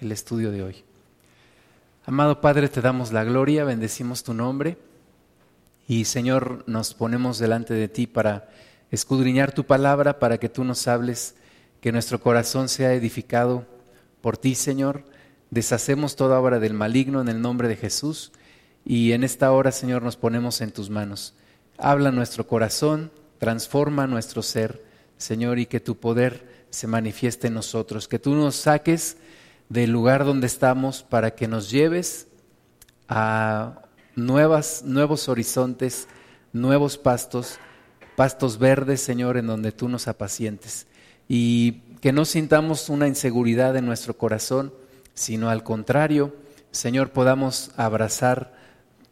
el 0.00 0.12
estudio 0.12 0.50
de 0.50 0.62
hoy. 0.62 0.84
Amado 2.04 2.40
Padre, 2.40 2.68
te 2.68 2.80
damos 2.80 3.12
la 3.12 3.24
gloria, 3.24 3.64
bendecimos 3.64 4.22
tu 4.22 4.34
nombre 4.34 4.78
y 5.88 6.04
Señor, 6.04 6.64
nos 6.66 6.94
ponemos 6.94 7.38
delante 7.38 7.74
de 7.74 7.88
ti 7.88 8.06
para 8.06 8.48
escudriñar 8.90 9.52
tu 9.52 9.64
palabra, 9.64 10.18
para 10.18 10.38
que 10.38 10.48
tú 10.48 10.64
nos 10.64 10.86
hables, 10.88 11.34
que 11.80 11.92
nuestro 11.92 12.20
corazón 12.20 12.68
sea 12.68 12.92
edificado 12.92 13.64
por 14.20 14.36
ti, 14.36 14.54
Señor. 14.54 15.04
Deshacemos 15.50 16.16
toda 16.16 16.40
obra 16.40 16.58
del 16.58 16.74
maligno 16.74 17.20
en 17.20 17.28
el 17.28 17.40
nombre 17.40 17.68
de 17.68 17.76
Jesús 17.76 18.32
y 18.84 19.12
en 19.12 19.24
esta 19.24 19.50
hora, 19.52 19.72
Señor, 19.72 20.02
nos 20.02 20.16
ponemos 20.16 20.60
en 20.60 20.72
tus 20.72 20.90
manos. 20.90 21.34
Habla 21.78 22.10
nuestro 22.10 22.46
corazón, 22.46 23.10
transforma 23.38 24.06
nuestro 24.06 24.42
ser, 24.42 24.84
Señor, 25.18 25.58
y 25.58 25.66
que 25.66 25.80
tu 25.80 25.96
poder 25.96 26.66
se 26.70 26.86
manifieste 26.86 27.46
en 27.46 27.54
nosotros, 27.54 28.08
que 28.08 28.18
tú 28.18 28.34
nos 28.34 28.56
saques 28.56 29.16
del 29.68 29.90
lugar 29.90 30.24
donde 30.24 30.46
estamos 30.46 31.02
para 31.02 31.34
que 31.34 31.48
nos 31.48 31.70
lleves 31.70 32.28
a 33.08 33.82
nuevos 34.14 35.28
horizontes, 35.28 36.08
nuevos 36.52 36.98
pastos, 36.98 37.58
pastos 38.16 38.58
verdes, 38.58 39.00
Señor, 39.00 39.36
en 39.36 39.46
donde 39.46 39.72
tú 39.72 39.88
nos 39.88 40.08
apacientes. 40.08 40.86
Y 41.28 41.82
que 42.00 42.12
no 42.12 42.24
sintamos 42.24 42.88
una 42.88 43.08
inseguridad 43.08 43.76
en 43.76 43.86
nuestro 43.86 44.16
corazón, 44.16 44.72
sino 45.14 45.50
al 45.50 45.62
contrario, 45.62 46.34
Señor, 46.70 47.10
podamos 47.10 47.70
abrazar 47.76 48.54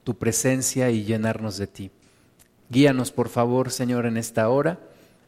tu 0.04 0.16
presencia 0.16 0.90
y 0.90 1.04
llenarnos 1.04 1.56
de 1.56 1.66
ti. 1.66 1.90
Guíanos, 2.68 3.10
por 3.10 3.28
favor, 3.28 3.70
Señor, 3.70 4.06
en 4.06 4.16
esta 4.16 4.48
hora 4.48 4.78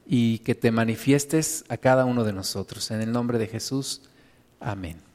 y 0.07 0.39
que 0.41 0.55
te 0.55 0.71
manifiestes 0.71 1.65
a 1.69 1.77
cada 1.77 2.05
uno 2.05 2.25
de 2.25 2.33
nosotros. 2.33 2.91
En 2.91 3.01
el 3.01 3.13
nombre 3.13 3.39
de 3.39 3.47
Jesús, 3.47 4.03
amén. 4.61 5.06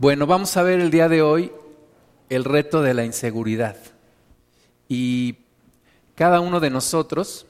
Bueno, 0.00 0.26
vamos 0.26 0.56
a 0.56 0.62
ver 0.62 0.80
el 0.80 0.90
día 0.90 1.10
de 1.10 1.20
hoy 1.20 1.52
el 2.30 2.44
reto 2.44 2.80
de 2.80 2.94
la 2.94 3.04
inseguridad. 3.04 3.76
Y 4.88 5.40
cada 6.14 6.40
uno 6.40 6.58
de 6.58 6.70
nosotros 6.70 7.44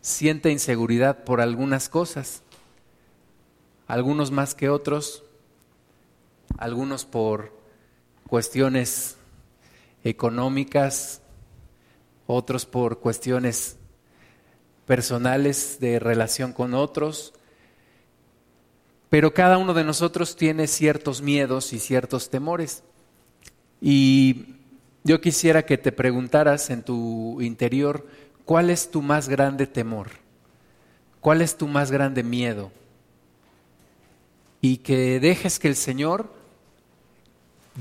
siente 0.00 0.50
inseguridad 0.50 1.24
por 1.24 1.42
algunas 1.42 1.90
cosas, 1.90 2.42
algunos 3.86 4.30
más 4.30 4.54
que 4.54 4.70
otros, 4.70 5.22
algunos 6.56 7.04
por 7.04 7.52
cuestiones 8.26 9.18
económicas, 10.02 11.20
otros 12.26 12.64
por 12.64 13.00
cuestiones 13.00 13.76
personales 14.86 15.76
de 15.78 15.98
relación 15.98 16.54
con 16.54 16.72
otros, 16.72 17.34
pero 19.16 19.32
cada 19.32 19.56
uno 19.56 19.72
de 19.72 19.82
nosotros 19.82 20.36
tiene 20.36 20.66
ciertos 20.66 21.22
miedos 21.22 21.72
y 21.72 21.78
ciertos 21.78 22.28
temores. 22.28 22.82
Y 23.80 24.56
yo 25.04 25.22
quisiera 25.22 25.64
que 25.64 25.78
te 25.78 25.90
preguntaras 25.90 26.68
en 26.68 26.82
tu 26.82 27.40
interior, 27.40 28.06
¿cuál 28.44 28.68
es 28.68 28.90
tu 28.90 29.00
más 29.00 29.30
grande 29.30 29.66
temor? 29.66 30.10
¿Cuál 31.20 31.40
es 31.40 31.56
tu 31.56 31.66
más 31.66 31.90
grande 31.90 32.22
miedo? 32.22 32.70
Y 34.60 34.76
que 34.76 35.18
dejes 35.18 35.58
que 35.58 35.68
el 35.68 35.76
Señor 35.76 36.30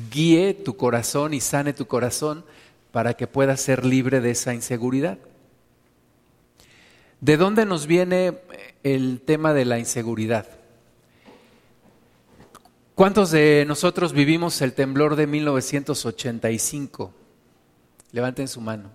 guíe 0.10 0.54
tu 0.54 0.78
corazón 0.78 1.34
y 1.34 1.42
sane 1.42 1.74
tu 1.74 1.86
corazón 1.86 2.46
para 2.94 3.16
que 3.16 3.28
puedas 3.28 3.60
ser 3.60 3.84
libre 3.84 4.22
de 4.22 4.32
esa 4.32 4.54
inseguridad. 4.54 5.18
¿De 7.20 7.36
dónde 7.36 7.66
nos 7.66 7.88
viene 7.88 8.38
el 8.84 9.20
tema 9.20 9.54
de 9.54 9.66
la 9.66 9.80
inseguridad? 9.80 10.64
¿Cuántos 12.96 13.32
de 13.32 13.66
nosotros 13.68 14.14
vivimos 14.14 14.62
el 14.62 14.72
temblor 14.72 15.18
de 15.18 15.28
1985? 15.28 17.14
Levanten 18.14 18.48
su 18.48 18.62
mano. 18.62 18.90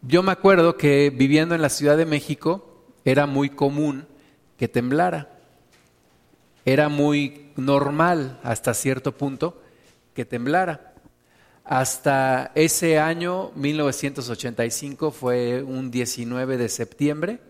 Yo 0.00 0.22
me 0.22 0.30
acuerdo 0.30 0.76
que 0.76 1.10
viviendo 1.10 1.56
en 1.56 1.60
la 1.60 1.68
Ciudad 1.68 1.96
de 1.96 2.06
México 2.06 2.84
era 3.04 3.26
muy 3.26 3.50
común 3.50 4.06
que 4.56 4.68
temblara. 4.68 5.40
Era 6.64 6.88
muy 6.88 7.50
normal 7.56 8.38
hasta 8.44 8.74
cierto 8.74 9.16
punto 9.18 9.60
que 10.14 10.24
temblara. 10.24 10.94
Hasta 11.64 12.52
ese 12.54 13.00
año, 13.00 13.50
1985, 13.56 15.10
fue 15.10 15.64
un 15.64 15.90
19 15.90 16.58
de 16.58 16.68
septiembre 16.68 17.40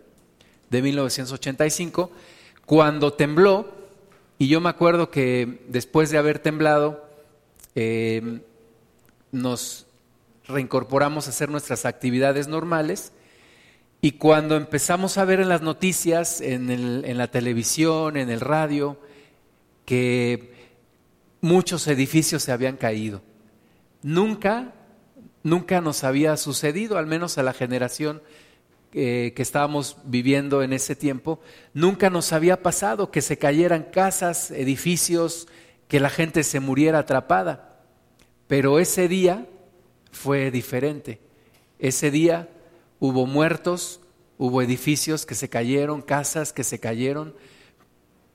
de 0.70 0.80
1985, 0.80 2.10
cuando 2.64 3.12
tembló 3.12 3.81
y 4.38 4.48
yo 4.48 4.60
me 4.60 4.69
acuerdo 4.69 5.10
que 5.10 5.65
después 5.69 6.10
de 6.10 6.19
haber 6.19 6.38
temblado, 6.38 7.09
em, 7.75 8.41
nos 9.31 9.87
reincorporamos 10.47 11.26
a 11.26 11.31
hacer 11.31 11.48
nuestras 11.48 11.84
actividades 11.87 12.48
normales. 12.48 13.12
Y 14.00 14.12
cuando 14.12 14.56
empezamos 14.56 15.16
a 15.16 15.25
ver 15.25 15.41
en 15.41 15.48
las 15.48 15.62
noticias, 15.62 16.41
en, 16.41 16.70
en 16.70 17.19
la 17.19 17.31
televisión, 17.31 18.16
en 18.16 18.31
el 18.31 18.41
radio, 18.41 18.98
que 19.84 20.53
muchos 21.41 21.87
edificios 21.87 22.43
se 22.43 22.53
habían 22.53 22.76
caído. 22.76 23.22
Nunca, 24.03 24.72
nunca 25.43 25.81
nos 25.81 26.03
había 26.03 26.37
sucedido, 26.37 26.99
al 26.99 27.06
menos 27.06 27.38
a 27.38 27.43
la 27.43 27.53
generación 27.53 28.22
eh, 28.94 29.32
que 29.34 29.42
estábamos 29.42 29.97
viviendo 30.04 30.62
en 30.62 30.72
ese 30.72 30.94
tiempo, 30.94 31.41
nunca 31.72 32.10
nos 32.10 32.32
había 32.32 32.62
pasado 32.62 33.10
que 33.10 33.22
se 33.22 33.38
cayeran 33.38 33.84
casas, 33.84 34.50
edificios, 34.50 35.48
que 35.88 36.00
la 36.00 36.10
gente 36.10 36.44
se 36.44 36.60
muriera 36.60 36.98
atrapada. 36.98 37.81
Pero 38.48 38.78
ese 38.78 39.08
día 39.08 39.47
fue 40.10 40.50
diferente. 40.50 41.20
Ese 41.78 42.10
día 42.10 42.50
hubo 43.00 43.26
muertos, 43.26 44.00
hubo 44.38 44.62
edificios 44.62 45.26
que 45.26 45.34
se 45.34 45.48
cayeron, 45.48 46.02
casas 46.02 46.52
que 46.52 46.62
se 46.62 46.78
cayeron, 46.78 47.34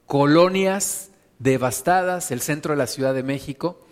colonias 0.05 1.11
devastadas, 1.39 2.31
el 2.31 2.41
centro 2.41 2.73
de 2.73 2.77
la 2.77 2.87
Ciudad 2.87 3.13
de 3.13 3.23
México. 3.23 3.85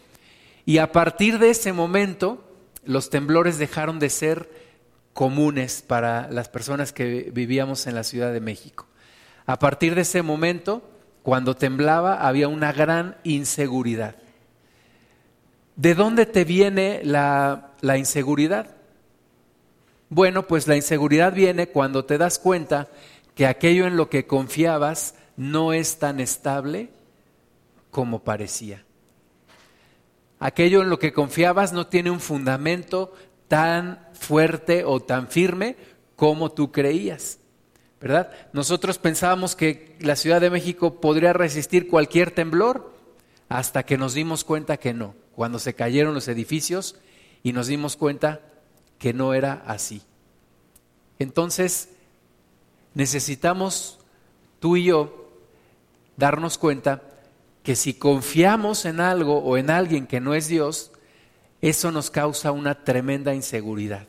Y 0.65 0.79
a 0.79 0.91
partir 0.91 1.37
de 1.37 1.51
ese 1.51 1.73
momento, 1.73 2.43
los 2.83 3.09
temblores 3.09 3.57
dejaron 3.57 3.99
de 3.99 4.09
ser 4.09 4.64
comunes 5.15 5.81
para 5.81 6.29
las 6.29 6.49
personas 6.49 6.91
que 6.91 7.31
vivíamos 7.33 7.87
en 7.87 7.95
la 7.95 8.03
Ciudad 8.03 8.33
de 8.33 8.41
México. 8.41 8.85
A 9.45 9.57
partir 9.57 9.95
de 9.95 10.01
ese 10.01 10.21
momento, 10.21 10.83
cuando 11.23 11.55
temblaba, 11.55 12.27
había 12.27 12.49
una 12.49 12.73
gran 12.73 13.15
inseguridad. 13.23 14.17
¿De 15.77 15.95
dónde 15.95 16.25
te 16.25 16.43
viene 16.43 16.99
la, 17.05 17.71
inseguridad? 17.97 18.75
Bueno, 20.09 20.47
pues 20.47 20.67
la 20.67 20.75
inseguridad 20.75 21.31
viene 21.31 21.67
cuando 21.67 22.03
te 22.03 22.17
das 22.17 22.37
cuenta 22.37 22.89
que 23.35 23.47
aquello 23.47 23.87
en 23.87 23.95
lo 23.95 24.09
que 24.09 24.27
confiabas 24.27 25.15
no 25.37 25.71
es 25.71 25.97
tan 25.97 26.19
estable 26.19 26.89
como 27.89 28.25
parecía. 28.25 28.83
Aquello 30.39 30.81
en 30.81 30.89
lo 30.89 30.99
que 30.99 31.13
confiabas 31.13 31.71
no 31.71 31.87
tiene 31.87 32.11
un 32.11 32.19
fundamento 32.19 33.13
tan 33.47 33.99
fuerte 34.13 34.83
o 34.83 34.99
tan 34.99 35.27
firme 35.27 35.75
como 36.15 36.51
tú 36.51 36.71
creías. 36.71 37.39
¿Verdad? 38.01 38.31
Nosotros 38.53 38.99
pensábamos 38.99 39.55
que 39.55 39.95
la 39.99 40.15
Ciudad 40.15 40.41
de 40.41 40.49
México 40.49 40.99
podría 40.99 41.33
resistir 41.33 41.87
cualquier 41.87 42.31
temblor 42.31 42.93
hasta 43.49 43.83
que 43.83 43.97
nos 43.97 44.13
dimos 44.13 44.43
cuenta 44.43 44.77
que 44.77 44.93
no, 44.93 45.15
cuando 45.33 45.59
se 45.59 45.73
cayeron 45.73 46.13
los 46.13 46.27
edificios 46.27 46.95
y 47.41 47.53
nos 47.53 47.67
dimos 47.67 47.95
cuenta 47.95 48.41
que 48.99 49.13
no 49.13 49.33
era 49.33 49.63
así. 49.65 50.01
Entonces, 51.19 51.89
necesitamos 52.93 53.99
tú 54.59 54.77
y 54.77 54.85
yo 54.85 55.29
darnos 56.17 56.57
cuenta 56.57 57.01
que 57.63 57.75
si 57.75 57.93
confiamos 57.93 58.85
en 58.85 58.99
algo 58.99 59.39
o 59.39 59.57
en 59.57 59.69
alguien 59.69 60.05
que 60.07 60.19
no 60.19 60.33
es 60.35 60.47
Dios, 60.47 60.91
eso 61.69 61.91
nos 61.91 62.11
causa 62.11 62.51
una 62.51 62.83
tremenda 62.83 63.33
inseguridad. 63.33 64.05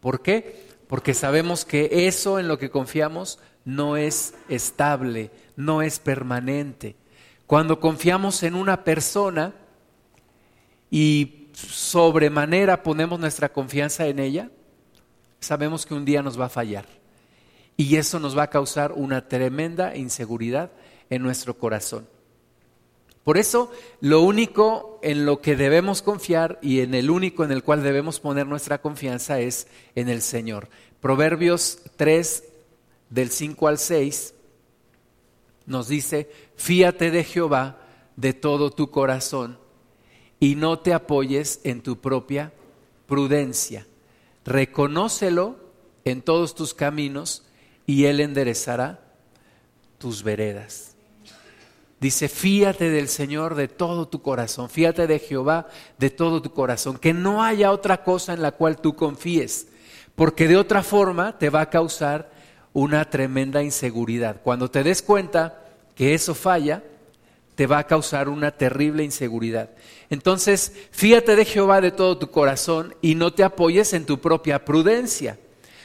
¿Por 0.00 0.22
qué? 0.22 0.64
Porque 0.86 1.12
sabemos 1.12 1.64
que 1.64 2.06
eso 2.06 2.38
en 2.38 2.46
lo 2.46 2.56
que 2.56 2.70
confiamos 2.70 3.40
no 3.64 3.96
es 3.96 4.34
estable, 4.48 5.32
no 5.56 5.82
es 5.82 5.98
permanente. 5.98 6.94
Cuando 7.48 7.80
confiamos 7.80 8.44
en 8.44 8.54
una 8.54 8.84
persona 8.84 9.54
y 10.88 11.48
sobremanera 11.52 12.84
ponemos 12.84 13.18
nuestra 13.18 13.52
confianza 13.52 14.06
en 14.06 14.20
ella, 14.20 14.50
sabemos 15.40 15.86
que 15.86 15.94
un 15.94 16.04
día 16.04 16.22
nos 16.22 16.38
va 16.38 16.46
a 16.46 16.50
fallar. 16.50 16.86
Y 17.76 17.96
eso 17.96 18.20
nos 18.20 18.38
va 18.38 18.44
a 18.44 18.50
causar 18.50 18.92
una 18.92 19.26
tremenda 19.26 19.96
inseguridad 19.96 20.70
en 21.10 21.22
nuestro 21.22 21.58
corazón. 21.58 22.06
Por 23.24 23.38
eso, 23.38 23.72
lo 24.00 24.20
único 24.20 25.00
en 25.02 25.24
lo 25.24 25.40
que 25.40 25.56
debemos 25.56 26.02
confiar 26.02 26.58
y 26.60 26.80
en 26.80 26.94
el 26.94 27.10
único 27.10 27.42
en 27.42 27.52
el 27.52 27.62
cual 27.62 27.82
debemos 27.82 28.20
poner 28.20 28.46
nuestra 28.46 28.82
confianza 28.82 29.40
es 29.40 29.66
en 29.94 30.10
el 30.10 30.20
Señor. 30.20 30.68
Proverbios 31.00 31.80
3, 31.96 32.44
del 33.08 33.30
5 33.30 33.68
al 33.68 33.78
6, 33.78 34.34
nos 35.64 35.88
dice, 35.88 36.30
fíate 36.56 37.10
de 37.10 37.24
Jehová 37.24 37.78
de 38.16 38.34
todo 38.34 38.70
tu 38.70 38.90
corazón 38.90 39.58
y 40.38 40.56
no 40.56 40.78
te 40.80 40.92
apoyes 40.92 41.60
en 41.64 41.80
tu 41.80 42.00
propia 42.00 42.52
prudencia. 43.06 43.86
Reconócelo 44.44 45.56
en 46.04 46.20
todos 46.20 46.54
tus 46.54 46.74
caminos 46.74 47.46
y 47.86 48.04
Él 48.04 48.20
enderezará 48.20 49.00
tus 49.96 50.22
veredas. 50.22 50.93
Dice, 52.04 52.28
fíate 52.28 52.90
del 52.90 53.08
Señor 53.08 53.54
de 53.54 53.66
todo 53.66 54.06
tu 54.08 54.20
corazón, 54.20 54.68
fíate 54.68 55.06
de 55.06 55.18
Jehová 55.18 55.68
de 55.96 56.10
todo 56.10 56.42
tu 56.42 56.52
corazón, 56.52 56.98
que 56.98 57.14
no 57.14 57.42
haya 57.42 57.72
otra 57.72 58.04
cosa 58.04 58.34
en 58.34 58.42
la 58.42 58.52
cual 58.52 58.76
tú 58.76 58.94
confíes, 58.94 59.68
porque 60.14 60.46
de 60.46 60.58
otra 60.58 60.82
forma 60.82 61.38
te 61.38 61.48
va 61.48 61.62
a 61.62 61.70
causar 61.70 62.30
una 62.74 63.08
tremenda 63.08 63.62
inseguridad. 63.62 64.42
Cuando 64.44 64.70
te 64.70 64.82
des 64.82 65.00
cuenta 65.00 65.64
que 65.94 66.12
eso 66.12 66.34
falla, 66.34 66.82
te 67.54 67.66
va 67.66 67.78
a 67.78 67.86
causar 67.86 68.28
una 68.28 68.50
terrible 68.50 69.02
inseguridad. 69.02 69.70
Entonces, 70.10 70.74
fíjate 70.90 71.36
de 71.36 71.46
Jehová 71.46 71.80
de 71.80 71.90
todo 71.90 72.18
tu 72.18 72.30
corazón 72.30 72.94
y 73.00 73.14
no 73.14 73.32
te 73.32 73.44
apoyes 73.44 73.94
en 73.94 74.04
tu 74.04 74.20
propia 74.20 74.66
prudencia. 74.66 75.38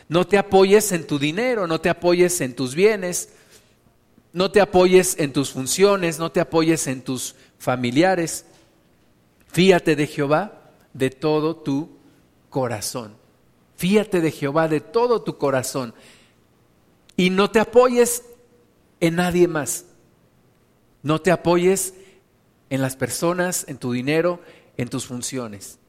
No 0.09 0.27
te 0.27 0.37
apoyes 0.37 0.91
en 0.91 1.07
tu 1.07 1.17
dinero, 1.17 1.65
no 1.65 1.79
te 1.79 1.87
apoyes 1.87 2.41
en 2.41 2.55
tus 2.55 2.75
bienes, 2.75 3.29
no 4.33 4.51
te 4.51 4.61
apoyes 4.61 5.17
en 5.19 5.33
tus 5.33 5.51
funciones, 5.51 6.19
no 6.19 6.31
te 6.31 6.39
apoyes 6.39 6.87
en 6.87 7.01
tus 7.01 7.35
familiares. 7.57 8.45
Fíjate 9.47 9.95
de 9.95 10.07
Jehová 10.07 10.71
de 10.93 11.09
todo 11.09 11.55
tu 11.55 11.97
corazón. 12.49 13.15
Fíjate 13.77 14.21
de 14.21 14.31
Jehová 14.31 14.67
de 14.67 14.81
todo 14.81 15.21
tu 15.21 15.37
corazón 15.37 15.93
y 17.15 17.29
no 17.29 17.49
te 17.49 17.59
apoyes 17.59 18.23
en 18.99 19.15
nadie 19.15 19.47
más. 19.47 19.85
No 21.01 21.21
te 21.21 21.31
apoyes 21.31 21.93
en 22.69 22.81
las 22.81 22.95
personas, 22.95 23.65
en 23.67 23.77
tu 23.77 23.93
dinero, 23.93 24.41
en 24.77 24.89
tus 24.89 25.05
funciones. 25.05 25.79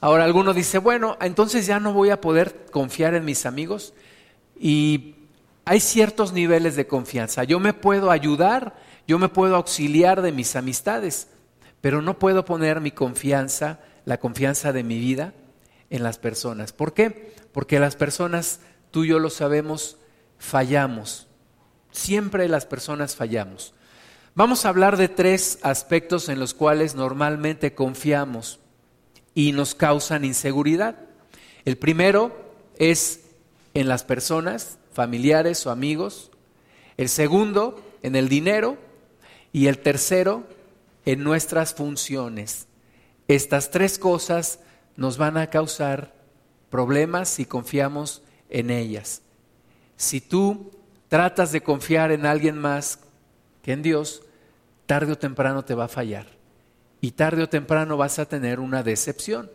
Ahora 0.00 0.24
alguno 0.24 0.54
dice, 0.54 0.78
bueno, 0.78 1.16
entonces 1.20 1.66
ya 1.66 1.80
no 1.80 1.92
voy 1.92 2.10
a 2.10 2.20
poder 2.20 2.66
confiar 2.70 3.14
en 3.14 3.24
mis 3.24 3.46
amigos 3.46 3.94
y 4.58 5.14
hay 5.68 5.80
ciertos 5.80 6.32
niveles 6.32 6.76
de 6.76 6.86
confianza. 6.86 7.44
Yo 7.44 7.60
me 7.60 7.74
puedo 7.74 8.10
ayudar, 8.10 8.76
yo 9.06 9.18
me 9.18 9.28
puedo 9.28 9.54
auxiliar 9.54 10.22
de 10.22 10.32
mis 10.32 10.56
amistades, 10.56 11.28
pero 11.82 12.00
no 12.00 12.18
puedo 12.18 12.46
poner 12.46 12.80
mi 12.80 12.90
confianza, 12.90 13.78
la 14.06 14.18
confianza 14.18 14.72
de 14.72 14.82
mi 14.82 14.98
vida 14.98 15.34
en 15.90 16.02
las 16.02 16.16
personas. 16.16 16.72
¿Por 16.72 16.94
qué? 16.94 17.34
Porque 17.52 17.80
las 17.80 17.96
personas, 17.96 18.60
tú 18.90 19.04
y 19.04 19.08
yo 19.08 19.18
lo 19.18 19.28
sabemos, 19.28 19.98
fallamos. 20.38 21.28
Siempre 21.90 22.48
las 22.48 22.64
personas 22.64 23.14
fallamos. 23.14 23.74
Vamos 24.34 24.64
a 24.64 24.70
hablar 24.70 24.96
de 24.96 25.08
tres 25.08 25.58
aspectos 25.60 26.30
en 26.30 26.40
los 26.40 26.54
cuales 26.54 26.94
normalmente 26.94 27.74
confiamos 27.74 28.58
y 29.34 29.52
nos 29.52 29.74
causan 29.74 30.24
inseguridad. 30.24 30.96
El 31.66 31.76
primero 31.76 32.34
es 32.78 33.20
en 33.74 33.86
las 33.86 34.02
personas, 34.02 34.78
familiares 34.98 35.64
o 35.64 35.70
amigos. 35.70 36.32
El 36.96 37.08
segundo, 37.08 37.80
en 38.02 38.16
el 38.16 38.28
dinero. 38.28 38.76
Y 39.52 39.68
el 39.68 39.78
tercero, 39.78 40.42
en 41.06 41.22
nuestras 41.22 41.72
funciones. 41.72 42.66
Estas 43.28 43.70
tres 43.70 43.96
cosas 43.96 44.58
nos 44.96 45.16
van 45.16 45.36
a 45.36 45.50
causar 45.50 46.12
problemas 46.68 47.28
si 47.28 47.44
confiamos 47.44 48.22
en 48.50 48.70
ellas. 48.70 49.22
Si 49.96 50.20
tú 50.20 50.72
tratas 51.06 51.52
de 51.52 51.60
confiar 51.60 52.10
en 52.10 52.26
alguien 52.26 52.58
más 52.58 52.98
que 53.62 53.74
en 53.74 53.82
Dios, 53.82 54.22
tarde 54.86 55.12
o 55.12 55.18
temprano 55.18 55.64
te 55.64 55.76
va 55.76 55.84
a 55.84 55.88
fallar 55.88 56.26
y 57.00 57.12
tarde 57.12 57.44
o 57.44 57.48
temprano 57.48 57.96
vas 57.96 58.18
a 58.18 58.26
tener 58.26 58.58
una 58.58 58.82
decepción. 58.82 59.48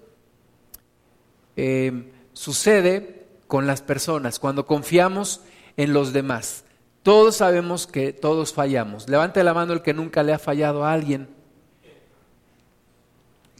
Eh, 1.57 2.13
sucede 2.31 3.22
con 3.53 3.67
las 3.67 3.83
personas 3.83 4.39
cuando 4.39 4.65
confiamos 4.65 5.41
en 5.77 5.93
los 5.93 6.11
demás. 6.11 6.63
Todos 7.03 7.35
sabemos 7.35 7.85
que 7.85 8.11
todos 8.11 8.51
fallamos. 8.51 9.07
Levante 9.07 9.43
la 9.43 9.53
mano 9.53 9.73
el 9.73 9.83
que 9.83 9.93
nunca 9.93 10.23
le 10.23 10.33
ha 10.33 10.39
fallado 10.39 10.83
a 10.83 10.91
alguien. 10.91 11.29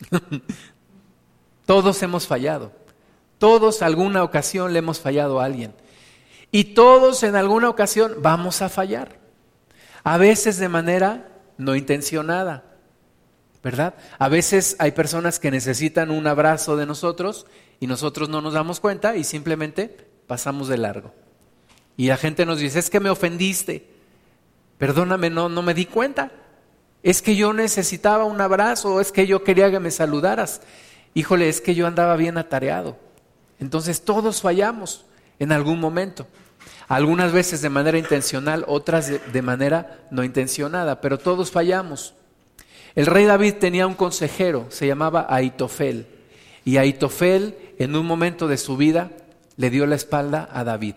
todos 1.67 2.01
hemos 2.01 2.25
fallado. 2.25 2.71
Todos 3.37 3.83
alguna 3.83 4.23
ocasión 4.23 4.73
le 4.73 4.79
hemos 4.79 4.99
fallado 4.99 5.39
a 5.39 5.45
alguien. 5.45 5.75
Y 6.49 6.73
todos 6.73 7.21
en 7.21 7.35
alguna 7.35 7.69
ocasión 7.69 8.15
vamos 8.17 8.63
a 8.63 8.69
fallar. 8.69 9.19
A 10.03 10.17
veces 10.17 10.57
de 10.57 10.69
manera 10.69 11.27
no 11.55 11.75
intencionada, 11.75 12.63
¿verdad? 13.61 13.93
A 14.17 14.27
veces 14.27 14.75
hay 14.79 14.93
personas 14.93 15.39
que 15.39 15.51
necesitan 15.51 16.09
un 16.09 16.25
abrazo 16.25 16.77
de 16.77 16.87
nosotros 16.87 17.45
y 17.83 17.87
nosotros 17.87 18.29
no 18.29 18.39
nos 18.39 18.53
damos 18.53 18.79
cuenta 18.79 19.17
y 19.17 19.25
simplemente 19.25 20.07
pasamos 20.25 20.69
de 20.69 20.77
largo. 20.77 21.13
Y 21.97 22.07
la 22.07 22.15
gente 22.15 22.45
nos 22.45 22.59
dice, 22.59 22.79
es 22.79 22.89
que 22.89 23.01
me 23.01 23.09
ofendiste, 23.09 23.85
perdóname, 24.77 25.29
no, 25.29 25.49
no 25.49 25.61
me 25.63 25.73
di 25.73 25.85
cuenta. 25.85 26.31
Es 27.03 27.21
que 27.21 27.35
yo 27.35 27.51
necesitaba 27.51 28.23
un 28.23 28.39
abrazo, 28.39 29.01
es 29.01 29.11
que 29.11 29.27
yo 29.27 29.43
quería 29.43 29.69
que 29.69 29.81
me 29.81 29.91
saludaras. 29.91 30.61
Híjole, 31.13 31.49
es 31.49 31.59
que 31.59 31.75
yo 31.75 31.85
andaba 31.85 32.15
bien 32.15 32.37
atareado. 32.37 32.95
Entonces 33.59 34.01
todos 34.05 34.39
fallamos 34.39 35.03
en 35.37 35.51
algún 35.51 35.81
momento. 35.81 36.25
Algunas 36.87 37.33
veces 37.33 37.61
de 37.61 37.69
manera 37.69 37.97
intencional, 37.97 38.63
otras 38.69 39.11
de, 39.33 39.41
manera 39.41 40.07
no 40.09 40.23
intencionada, 40.23 41.01
pero 41.01 41.17
todos 41.17 41.51
fallamos. 41.51 42.13
El 42.95 43.07
rey 43.07 43.25
David 43.25 43.55
tenía 43.55 43.87
un 43.87 43.95
consejero, 43.95 44.67
se 44.69 44.87
llamaba 44.87 45.27
Aitofel, 45.29 46.07
y 46.63 46.77
Aitofel 46.77 47.57
en 47.79 47.95
un 47.95 48.05
momento 48.05 48.47
de 48.47 48.57
su 48.57 48.77
vida 48.77 49.11
le 49.57 49.69
dio 49.69 49.85
la 49.85 49.95
espalda 49.95 50.49
a 50.51 50.63
David. 50.63 50.95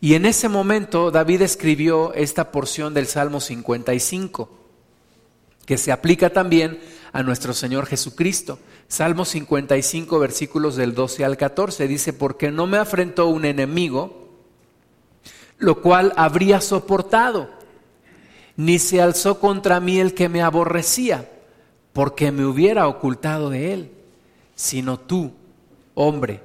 Y 0.00 0.14
en 0.14 0.26
ese 0.26 0.48
momento 0.48 1.10
David 1.10 1.42
escribió 1.42 2.14
esta 2.14 2.52
porción 2.52 2.94
del 2.94 3.06
Salmo 3.06 3.40
55, 3.40 4.48
que 5.66 5.76
se 5.76 5.90
aplica 5.90 6.30
también 6.30 6.78
a 7.12 7.22
nuestro 7.22 7.52
Señor 7.52 7.86
Jesucristo. 7.86 8.58
Salmo 8.86 9.24
55, 9.24 10.18
versículos 10.18 10.76
del 10.76 10.94
12 10.94 11.24
al 11.24 11.36
14, 11.36 11.88
dice, 11.88 12.12
porque 12.12 12.50
no 12.50 12.66
me 12.66 12.78
afrentó 12.78 13.26
un 13.26 13.44
enemigo, 13.44 14.28
lo 15.58 15.82
cual 15.82 16.12
habría 16.16 16.60
soportado, 16.60 17.50
ni 18.56 18.78
se 18.78 19.02
alzó 19.02 19.40
contra 19.40 19.80
mí 19.80 19.98
el 19.98 20.14
que 20.14 20.28
me 20.28 20.42
aborrecía, 20.42 21.28
porque 21.92 22.32
me 22.32 22.46
hubiera 22.46 22.86
ocultado 22.86 23.50
de 23.50 23.72
él, 23.74 23.92
sino 24.54 24.98
tú, 24.98 25.32
hombre, 26.00 26.40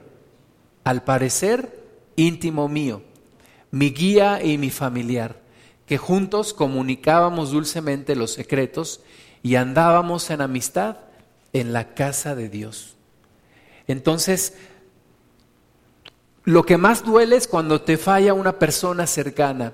al 0.83 1.03
parecer 1.03 1.79
íntimo 2.15 2.67
mío, 2.67 3.03
mi 3.69 3.91
guía 3.91 4.43
y 4.43 4.57
mi 4.57 4.71
familiar, 4.71 5.41
que 5.85 5.99
juntos 5.99 6.55
comunicábamos 6.55 7.51
dulcemente 7.51 8.15
los 8.15 8.33
secretos 8.33 9.01
y 9.43 9.55
andábamos 9.55 10.31
en 10.31 10.41
amistad 10.41 10.97
en 11.53 11.71
la 11.71 11.93
casa 11.93 12.33
de 12.33 12.49
Dios. 12.49 12.95
Entonces, 13.85 14.55
lo 16.45 16.65
que 16.65 16.77
más 16.77 17.05
duele 17.05 17.35
es 17.35 17.47
cuando 17.47 17.79
te 17.79 17.97
falla 17.97 18.33
una 18.33 18.57
persona 18.57 19.05
cercana, 19.05 19.73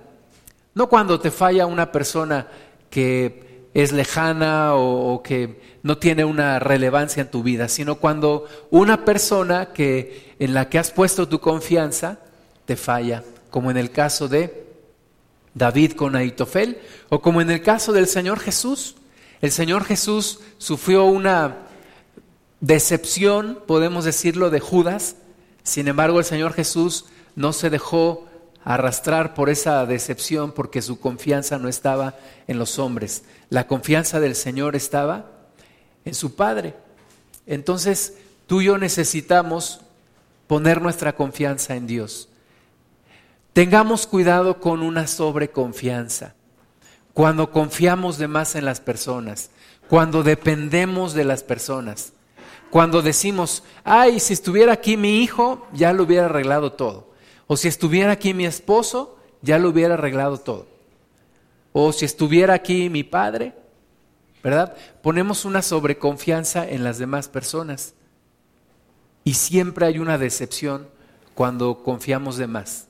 no 0.75 0.89
cuando 0.89 1.21
te 1.21 1.31
falla 1.31 1.65
una 1.65 1.93
persona 1.93 2.48
que 2.89 3.49
es 3.74 3.92
lejana 3.92 4.76
o, 4.76 5.22
que 5.24 5.62
no 5.84 5.98
tiene 5.98 6.26
una 6.26 6.60
relevancia 6.60 7.22
en 7.22 7.32
tu 7.32 7.44
vida, 7.44 7.68
sino 7.70 7.96
cuando 7.96 8.46
una 8.70 9.06
persona 9.06 9.74
que 9.74 10.36
en 10.40 10.54
la 10.54 10.70
que 10.70 10.80
has 10.80 10.92
puesto 10.92 11.28
tu 11.28 11.40
confianza 11.40 12.20
te 12.66 12.76
falla, 12.76 13.24
como 13.50 13.72
en 13.72 13.78
el 13.78 13.92
caso 13.92 14.28
de 14.28 14.66
David 15.54 15.94
con 15.94 16.16
Aitofel 16.16 16.80
o 17.10 17.22
como 17.22 17.42
en 17.42 17.52
el 17.52 17.62
caso 17.62 17.94
del 17.94 18.08
Señor 18.08 18.40
Jesús. 18.40 18.96
El 19.42 19.52
Señor 19.52 19.86
Jesús 19.86 20.40
sufrió 20.58 21.06
una 21.06 21.60
decepción, 22.60 23.60
podemos 23.66 24.06
decirlo, 24.06 24.50
de 24.50 24.60
Judas 24.60 25.16
sin 25.70 25.88
embargo, 25.88 26.20
el 26.20 26.26
Señor 26.26 26.54
Jesús 26.54 27.06
no 27.36 27.54
se 27.54 27.70
dejó 27.70 28.26
arrastrar 28.63 29.34
por 29.34 29.50
esa 29.50 29.86
decepción 29.86 30.51
porque 30.51 30.82
su 30.82 31.00
confianza 31.00 31.58
no 31.58 31.68
estaba 31.68 32.16
en 32.48 32.60
los 32.60 32.80
hombres. 32.80 33.24
La 33.50 33.68
confianza 33.68 34.20
del 34.20 34.36
Señor 34.36 34.75
estaba 34.75 35.32
en 36.06 36.13
su 36.13 36.36
Padre. 36.36 36.75
Entonces, 37.46 38.16
tú 38.48 38.62
y 38.62 38.66
yo 38.66 38.78
necesitamos 38.78 39.82
poner 40.48 40.82
nuestra 40.82 41.16
confianza 41.16 41.75
en 41.75 41.88
Dios. 41.88 42.30
Tengamos 43.54 44.08
cuidado 44.08 44.60
con 44.60 44.84
una 44.84 45.08
sobreconfianza. 45.08 46.36
Cuando 47.13 47.51
confiamos 47.51 48.18
de 48.18 48.28
más 48.28 48.56
en 48.56 48.66
las 48.66 48.80
personas, 48.80 49.50
cuando 49.89 50.22
dependemos 50.24 51.13
de 51.13 51.25
las 51.25 51.44
personas. 51.44 52.13
Cuando 52.70 53.01
decimos, 53.01 53.63
ay, 53.84 54.20
si 54.20 54.34
estuviera 54.34 54.74
aquí 54.74 54.96
mi 54.96 55.24
hijo, 55.24 55.68
ya 55.74 55.92
lo 55.92 56.04
hubiera 56.04 56.25
arreglado 56.25 56.74
todo. 56.74 57.09
O 57.51 57.58
si 57.58 57.68
estuviera 57.68 58.12
aquí 58.12 58.36
mi 58.36 58.46
esposo, 58.46 59.18
ya 59.41 59.58
lo 59.58 59.70
hubiera 59.70 59.96
arreglado 59.96 60.38
todo. 60.38 60.68
o 61.72 61.91
si 61.91 62.06
estuviera 62.06 62.53
aquí 62.53 62.89
mi 62.89 63.03
padre, 63.03 63.53
¿verdad? 64.44 64.75
Ponemos 65.01 65.46
una 65.46 65.63
sobreconfianza 65.63 66.68
en 66.68 66.84
las 66.84 67.00
demás 67.00 67.27
personas. 67.27 67.96
Y 69.24 69.34
siempre 69.34 69.88
hay 69.88 69.98
una 69.98 70.20
decepción 70.20 70.88
cuando 71.34 71.84
confiamos 71.84 72.38
de 72.38 72.46
más. 72.48 72.88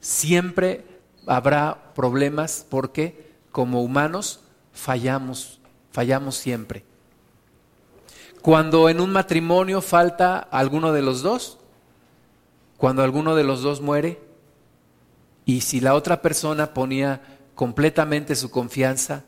Siempre 0.00 0.84
habrá 1.26 1.92
problemas 1.94 2.64
porque 2.68 3.32
como 3.50 3.82
humanos 3.82 4.40
fallamos, 4.72 5.60
fallamos 5.90 6.36
siempre. 6.36 6.84
Cuando 8.42 8.88
en 8.88 9.00
un 9.00 9.10
matrimonio 9.10 9.80
falta 9.80 10.38
alguno 10.38 10.92
de 10.92 11.02
los 11.02 11.22
dos, 11.22 11.57
cuando 12.78 13.02
alguno 13.02 13.34
de 13.34 13.44
los 13.44 13.60
dos 13.60 13.82
muere, 13.82 14.18
y 15.44 15.62
si 15.62 15.80
la 15.80 15.94
otra 15.94 16.22
persona 16.22 16.72
ponía 16.72 17.20
completamente 17.54 18.36
su 18.36 18.50
confianza 18.50 19.24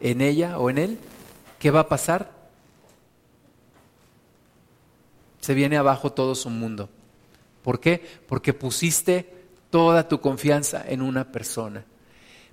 en 0.00 0.20
ella 0.20 0.58
o 0.58 0.70
en 0.70 0.78
él, 0.78 0.98
¿qué 1.58 1.70
va 1.70 1.80
a 1.80 1.88
pasar? 1.88 2.32
Se 5.40 5.54
viene 5.54 5.76
abajo 5.76 6.12
todo 6.12 6.34
su 6.34 6.48
mundo. 6.48 6.88
¿Por 7.62 7.78
qué? 7.78 8.02
Porque 8.26 8.54
pusiste 8.54 9.34
toda 9.68 10.08
tu 10.08 10.20
confianza 10.20 10.82
en 10.88 11.02
una 11.02 11.30
persona. 11.30 11.84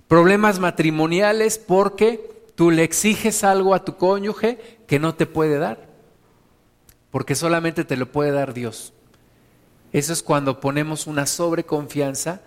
Problemas 0.06 0.58
matrimoniales 0.58 1.58
porque 1.58 2.44
tú 2.54 2.70
le 2.70 2.84
exiges 2.84 3.42
algo 3.42 3.74
a 3.74 3.84
tu 3.84 3.96
cónyuge 3.96 4.58
que 4.86 4.98
no 4.98 5.14
te 5.14 5.26
puede 5.26 5.58
dar, 5.58 5.86
porque 7.10 7.34
solamente 7.34 7.84
te 7.84 7.96
lo 7.96 8.12
puede 8.12 8.32
dar 8.32 8.52
Dios. 8.52 8.92
Eso 9.96 10.12
es 10.12 10.22
cuando 10.22 10.60
ponemos 10.60 11.06
una 11.06 11.24
sobreconfianza 11.24 12.42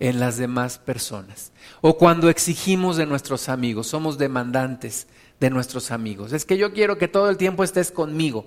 en 0.00 0.20
las 0.20 0.38
demás 0.38 0.78
personas. 0.78 1.52
O 1.82 1.98
cuando 1.98 2.30
exigimos 2.30 2.96
de 2.96 3.04
nuestros 3.04 3.50
amigos, 3.50 3.88
somos 3.88 4.16
demandantes 4.16 5.06
de 5.38 5.50
nuestros 5.50 5.90
amigos. 5.90 6.32
Es 6.32 6.46
que 6.46 6.56
yo 6.56 6.72
quiero 6.72 6.96
que 6.96 7.06
todo 7.06 7.28
el 7.28 7.36
tiempo 7.36 7.62
estés 7.62 7.90
conmigo. 7.90 8.46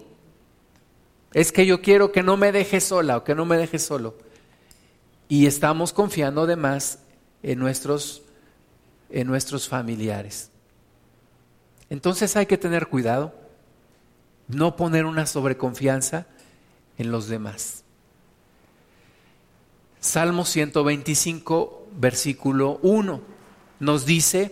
Es 1.34 1.52
que 1.52 1.68
yo 1.68 1.84
quiero 1.84 2.12
que 2.12 2.24
no 2.24 2.36
me 2.36 2.52
dejes 2.52 2.86
sola 2.86 3.18
o 3.18 3.24
que 3.24 3.36
no 3.36 3.46
me 3.46 3.58
dejes 3.58 3.86
solo. 3.86 4.16
Y 5.30 5.46
estamos 5.46 5.94
confiando 5.94 6.42
además 6.42 6.98
en 7.44 7.60
nuestros, 7.60 8.24
en 9.12 9.28
nuestros 9.28 9.70
familiares. 9.70 10.50
Entonces 11.92 12.36
hay 12.36 12.48
que 12.48 12.58
tener 12.58 12.88
cuidado, 12.88 13.36
no 14.48 14.76
poner 14.76 15.06
una 15.06 15.28
sobreconfianza 15.28 16.26
en 16.98 17.12
los 17.12 17.28
demás. 17.28 17.84
Salmo 20.18 20.46
125, 20.46 21.90
versículo 21.96 22.80
1, 22.82 23.22
nos 23.80 24.08
dice 24.08 24.52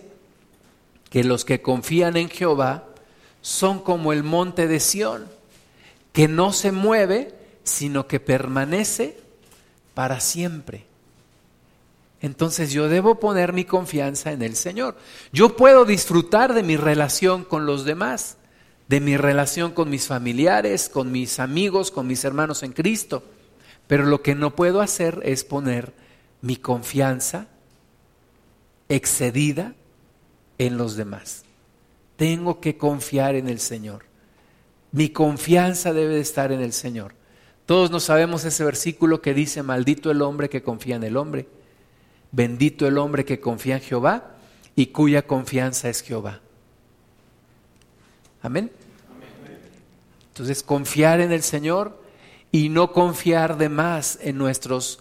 que 1.10 1.24
los 1.24 1.44
que 1.44 1.60
confían 1.60 2.16
en 2.16 2.28
Jehová 2.30 2.84
son 3.40 3.80
como 3.80 4.12
el 4.12 4.22
monte 4.22 4.68
de 4.68 4.78
Sión, 4.78 5.26
que 6.12 6.28
no 6.28 6.52
se 6.52 6.70
mueve, 6.70 7.34
sino 7.64 8.06
que 8.06 8.20
permanece 8.20 9.18
para 9.92 10.20
siempre. 10.20 10.86
Entonces 12.20 12.70
yo 12.70 12.88
debo 12.88 13.18
poner 13.18 13.52
mi 13.52 13.64
confianza 13.64 14.30
en 14.30 14.42
el 14.42 14.54
Señor. 14.54 14.96
Yo 15.32 15.56
puedo 15.56 15.84
disfrutar 15.84 16.54
de 16.54 16.62
mi 16.62 16.76
relación 16.76 17.42
con 17.42 17.66
los 17.66 17.84
demás, 17.84 18.36
de 18.86 19.00
mi 19.00 19.16
relación 19.16 19.72
con 19.72 19.90
mis 19.90 20.06
familiares, 20.06 20.88
con 20.88 21.10
mis 21.10 21.40
amigos, 21.40 21.90
con 21.90 22.06
mis 22.06 22.24
hermanos 22.24 22.62
en 22.62 22.72
Cristo. 22.72 23.24
Pero 23.86 24.04
lo 24.04 24.22
que 24.22 24.34
no 24.34 24.56
puedo 24.56 24.80
hacer 24.80 25.20
es 25.24 25.44
poner 25.44 25.92
mi 26.40 26.56
confianza 26.56 27.48
excedida 28.88 29.74
en 30.58 30.76
los 30.76 30.96
demás. 30.96 31.44
Tengo 32.16 32.60
que 32.60 32.76
confiar 32.76 33.34
en 33.34 33.48
el 33.48 33.60
Señor. 33.60 34.04
Mi 34.92 35.10
confianza 35.10 35.92
debe 35.92 36.14
de 36.14 36.20
estar 36.20 36.52
en 36.52 36.60
el 36.60 36.72
Señor. 36.72 37.14
Todos 37.66 37.90
nos 37.90 38.04
sabemos 38.04 38.44
ese 38.44 38.64
versículo 38.64 39.20
que 39.20 39.34
dice, 39.34 39.62
maldito 39.62 40.10
el 40.10 40.22
hombre 40.22 40.48
que 40.48 40.62
confía 40.62 40.96
en 40.96 41.02
el 41.02 41.16
hombre, 41.16 41.48
bendito 42.30 42.86
el 42.86 42.96
hombre 42.96 43.24
que 43.24 43.40
confía 43.40 43.76
en 43.76 43.82
Jehová 43.82 44.36
y 44.76 44.86
cuya 44.86 45.26
confianza 45.26 45.88
es 45.88 46.02
Jehová. 46.02 46.40
Amén. 48.40 48.70
Entonces, 50.28 50.62
confiar 50.62 51.20
en 51.20 51.32
el 51.32 51.42
Señor 51.42 52.00
y 52.52 52.68
no 52.68 52.92
confiar 52.92 53.58
de 53.58 53.68
más 53.68 54.18
en 54.22 54.38
nuestros, 54.38 55.00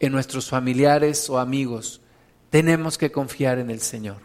en 0.00 0.12
nuestros 0.12 0.48
familiares 0.48 1.28
o 1.28 1.38
amigos. 1.38 2.00
Tenemos 2.50 2.98
que 2.98 3.10
confiar 3.10 3.58
en 3.58 3.70
el 3.70 3.80
Señor. 3.80 4.18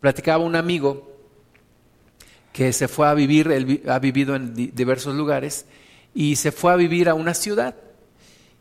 Platicaba 0.00 0.44
un 0.44 0.56
amigo 0.56 1.10
que 2.52 2.72
se 2.72 2.88
fue 2.88 3.08
a 3.08 3.14
vivir, 3.14 3.50
él 3.50 3.82
ha 3.88 3.98
vivido 3.98 4.34
en 4.34 4.54
diversos 4.54 5.14
lugares, 5.14 5.64
y 6.14 6.36
se 6.36 6.52
fue 6.52 6.72
a 6.72 6.76
vivir 6.76 7.08
a 7.08 7.14
una 7.14 7.34
ciudad 7.34 7.74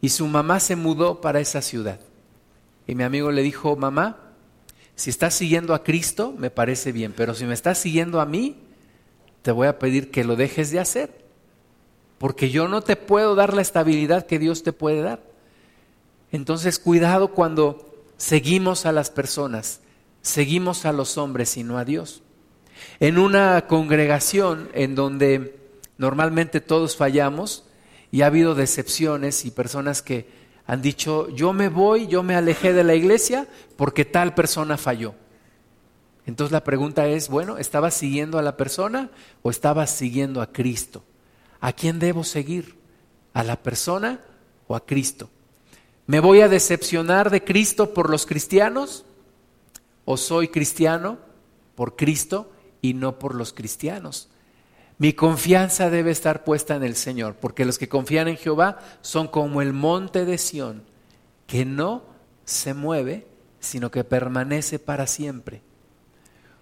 y 0.01 0.09
su 0.09 0.27
mamá 0.27 0.59
se 0.59 0.75
mudó 0.75 1.21
para 1.21 1.39
esa 1.39 1.61
ciudad. 1.61 1.99
Y 2.87 2.95
mi 2.95 3.03
amigo 3.03 3.31
le 3.31 3.43
dijo, 3.43 3.75
mamá, 3.75 4.17
si 4.95 5.11
estás 5.11 5.35
siguiendo 5.35 5.75
a 5.75 5.83
Cristo, 5.83 6.33
me 6.37 6.49
parece 6.49 6.91
bien, 6.91 7.13
pero 7.15 7.35
si 7.35 7.45
me 7.45 7.53
estás 7.53 7.77
siguiendo 7.77 8.19
a 8.19 8.25
mí, 8.25 8.57
te 9.43 9.51
voy 9.51 9.67
a 9.67 9.77
pedir 9.79 10.09
que 10.09 10.23
lo 10.23 10.35
dejes 10.35 10.71
de 10.71 10.79
hacer, 10.79 11.20
porque 12.21 12.49
yo 12.49 12.69
no 12.69 12.79
te 12.79 12.95
puedo 12.95 13.35
dar 13.35 13.53
la 13.53 13.61
estabilidad 13.61 14.25
que 14.25 14.39
Dios 14.39 14.63
te 14.63 14.71
puede 14.71 15.01
dar. 15.01 15.21
Entonces, 16.31 16.79
cuidado 16.79 17.33
cuando 17.33 18.05
seguimos 18.15 18.85
a 18.85 18.93
las 18.93 19.09
personas, 19.09 19.81
seguimos 20.21 20.85
a 20.85 20.93
los 20.93 21.17
hombres 21.17 21.57
y 21.57 21.65
no 21.65 21.77
a 21.77 21.83
Dios. 21.83 22.23
En 23.01 23.17
una 23.17 23.67
congregación 23.67 24.69
en 24.73 24.95
donde 24.95 25.59
Normalmente 26.01 26.61
todos 26.61 26.97
fallamos 26.97 27.63
y 28.09 28.23
ha 28.23 28.25
habido 28.25 28.55
decepciones 28.55 29.45
y 29.45 29.51
personas 29.51 30.01
que 30.01 30.27
han 30.65 30.81
dicho, 30.81 31.29
yo 31.29 31.53
me 31.53 31.69
voy, 31.69 32.07
yo 32.07 32.23
me 32.23 32.33
alejé 32.33 32.73
de 32.73 32.83
la 32.83 32.95
iglesia 32.95 33.47
porque 33.75 34.03
tal 34.03 34.33
persona 34.33 34.77
falló. 34.77 35.13
Entonces 36.25 36.51
la 36.51 36.63
pregunta 36.63 37.05
es, 37.05 37.29
bueno, 37.29 37.59
¿estabas 37.59 37.93
siguiendo 37.93 38.39
a 38.39 38.41
la 38.41 38.57
persona 38.57 39.11
o 39.43 39.51
estabas 39.51 39.91
siguiendo 39.91 40.41
a 40.41 40.51
Cristo? 40.51 41.03
¿A 41.61 41.73
quién 41.73 41.99
debo 41.99 42.23
seguir? 42.23 42.75
¿A 43.33 43.43
la 43.43 43.61
persona 43.61 44.19
o 44.67 44.75
a 44.75 44.85
Cristo? 44.85 45.29
¿Me 46.07 46.19
voy 46.19 46.41
a 46.41 46.49
decepcionar 46.49 47.29
de 47.29 47.43
Cristo 47.43 47.93
por 47.93 48.09
los 48.09 48.25
cristianos? 48.25 49.05
¿O 50.03 50.17
soy 50.17 50.49
cristiano 50.49 51.19
por 51.75 51.95
Cristo 51.95 52.51
y 52.81 52.95
no 52.95 53.19
por 53.19 53.35
los 53.35 53.53
cristianos? 53.53 54.27
Mi 54.97 55.13
confianza 55.13 55.89
debe 55.89 56.11
estar 56.11 56.43
puesta 56.43 56.75
en 56.75 56.83
el 56.83 56.95
Señor, 56.95 57.35
porque 57.35 57.65
los 57.65 57.77
que 57.77 57.89
confían 57.89 58.27
en 58.27 58.37
Jehová 58.37 58.79
son 59.01 59.27
como 59.27 59.61
el 59.61 59.73
monte 59.73 60.25
de 60.25 60.37
Sión, 60.37 60.83
que 61.47 61.65
no 61.65 62.03
se 62.45 62.73
mueve, 62.73 63.27
sino 63.59 63.89
que 63.89 64.03
permanece 64.03 64.79
para 64.79 65.07
siempre. 65.07 65.61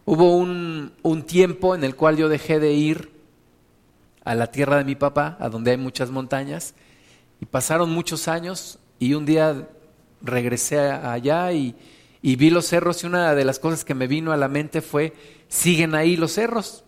Hubo 0.06 0.36
un, 0.36 0.94
un, 1.02 1.24
tiempo 1.24 1.76
en 1.76 1.84
el 1.84 1.96
cual 1.96 2.18
yo 2.18 2.30
dejé 2.30 2.60
de 2.60 2.74
ir 2.74 3.19
a 4.24 4.36
la 4.36 4.48
tierra 4.48 4.78
de 4.78 4.84
mi 4.84 4.96
papá, 4.96 5.38
a 5.40 5.50
donde 5.50 5.72
hay 5.72 5.78
muchas 5.78 6.10
montañas, 6.10 6.74
y 7.42 7.46
pasaron 7.46 7.92
muchos 7.92 8.28
años 8.28 8.80
y 9.00 9.14
un 9.14 9.26
día 9.26 9.68
regresé 10.22 10.80
allá 10.80 11.52
y, 11.54 11.76
vi 12.22 12.50
los 12.50 12.66
cerros 12.66 13.04
y 13.04 13.08
una 13.08 13.34
de 13.34 13.46
las 13.46 13.60
cosas 13.60 13.86
que 13.86 13.96
me 13.96 14.08
vino 14.08 14.32
a 14.32 14.38
la 14.38 14.50
mente 14.50 14.82
fue, 14.82 15.14
siguen 15.48 15.96
ahí 15.96 16.18
los 16.18 16.34
cerros, 16.34 16.84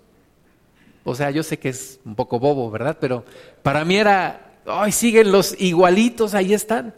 o 1.03 1.15
sea, 1.15 1.31
yo 1.31 1.43
sé 1.43 1.57
que 1.57 1.69
es 1.69 1.99
un 2.05 2.15
poco 2.15 2.39
bobo, 2.39 2.69
¿verdad? 2.69 2.97
Pero 2.99 3.25
para 3.63 3.85
mí 3.85 3.95
era, 3.95 4.59
ay, 4.65 4.91
siguen 4.91 5.31
los 5.31 5.59
igualitos, 5.59 6.35
ahí 6.35 6.53
están. 6.53 6.93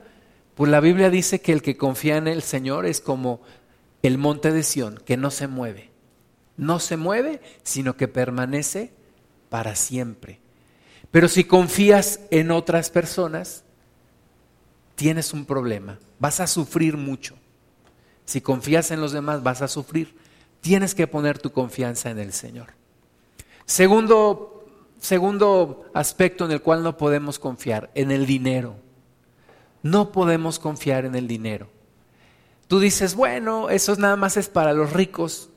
Pues 0.55 0.69
la 0.69 0.81
Biblia 0.81 1.09
dice 1.09 1.41
que 1.41 1.53
el 1.53 1.61
que 1.61 1.77
confía 1.77 2.17
en 2.17 2.27
el 2.27 2.41
Señor 2.41 2.85
es 2.85 2.99
como 2.99 3.41
el 4.01 4.17
monte 4.17 4.51
de 4.51 4.63
Sión, 4.63 4.99
que 5.05 5.15
no 5.15 5.31
se 5.31 5.47
mueve. 5.47 5.91
No 6.57 6.79
se 6.79 6.97
mueve, 6.97 7.41
sino 7.63 7.95
que 7.95 8.07
permanece 8.07 8.91
para 9.53 9.75
siempre. 9.75 10.39
Pero 11.11 11.27
si 11.27 11.43
confías 11.43 12.21
en 12.31 12.49
otras 12.49 12.89
personas, 12.89 13.63
tienes 14.95 15.31
un 15.31 15.45
problema. 15.45 15.99
Vas 16.17 16.39
a 16.39 16.47
sufrir 16.47 16.97
mucho. 16.97 17.35
Si 18.25 18.41
confías 18.41 18.89
en 18.89 18.99
los 18.99 19.11
demás, 19.11 19.43
vas 19.43 19.61
a 19.61 19.67
sufrir. 19.67 20.17
Tienes 20.59 20.95
que 20.95 21.05
poner 21.05 21.37
tu 21.37 21.51
confianza 21.51 22.09
en 22.09 22.17
el 22.17 22.33
Señor. 22.33 22.69
Segundo, 23.67 24.65
segundo 24.99 25.85
aspecto 25.93 26.45
en 26.45 26.51
el 26.51 26.63
cual 26.63 26.81
no 26.81 26.97
podemos 26.97 27.37
confiar, 27.37 27.91
en 27.93 28.09
el 28.09 28.25
dinero. 28.25 28.75
No 29.83 30.11
podemos 30.11 30.57
confiar 30.57 31.05
en 31.05 31.13
el 31.13 31.27
dinero. 31.27 31.69
Tú 32.67 32.79
dices, 32.79 33.13
bueno, 33.13 33.69
eso 33.69 33.95
nada 33.97 34.15
más 34.15 34.35
es 34.35 34.49
para 34.49 34.73
los 34.73 34.93
ricos. 34.93 35.51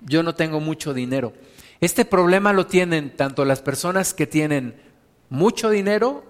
Yo 0.00 0.22
no 0.22 0.34
tengo 0.34 0.58
mucho 0.58 0.94
dinero. 0.94 1.34
Este 1.80 2.04
problema 2.04 2.52
lo 2.52 2.66
tienen 2.66 3.16
tanto 3.16 3.44
las 3.44 3.62
personas 3.62 4.12
que 4.12 4.26
tienen 4.26 4.80
mucho 5.30 5.70
dinero 5.70 6.24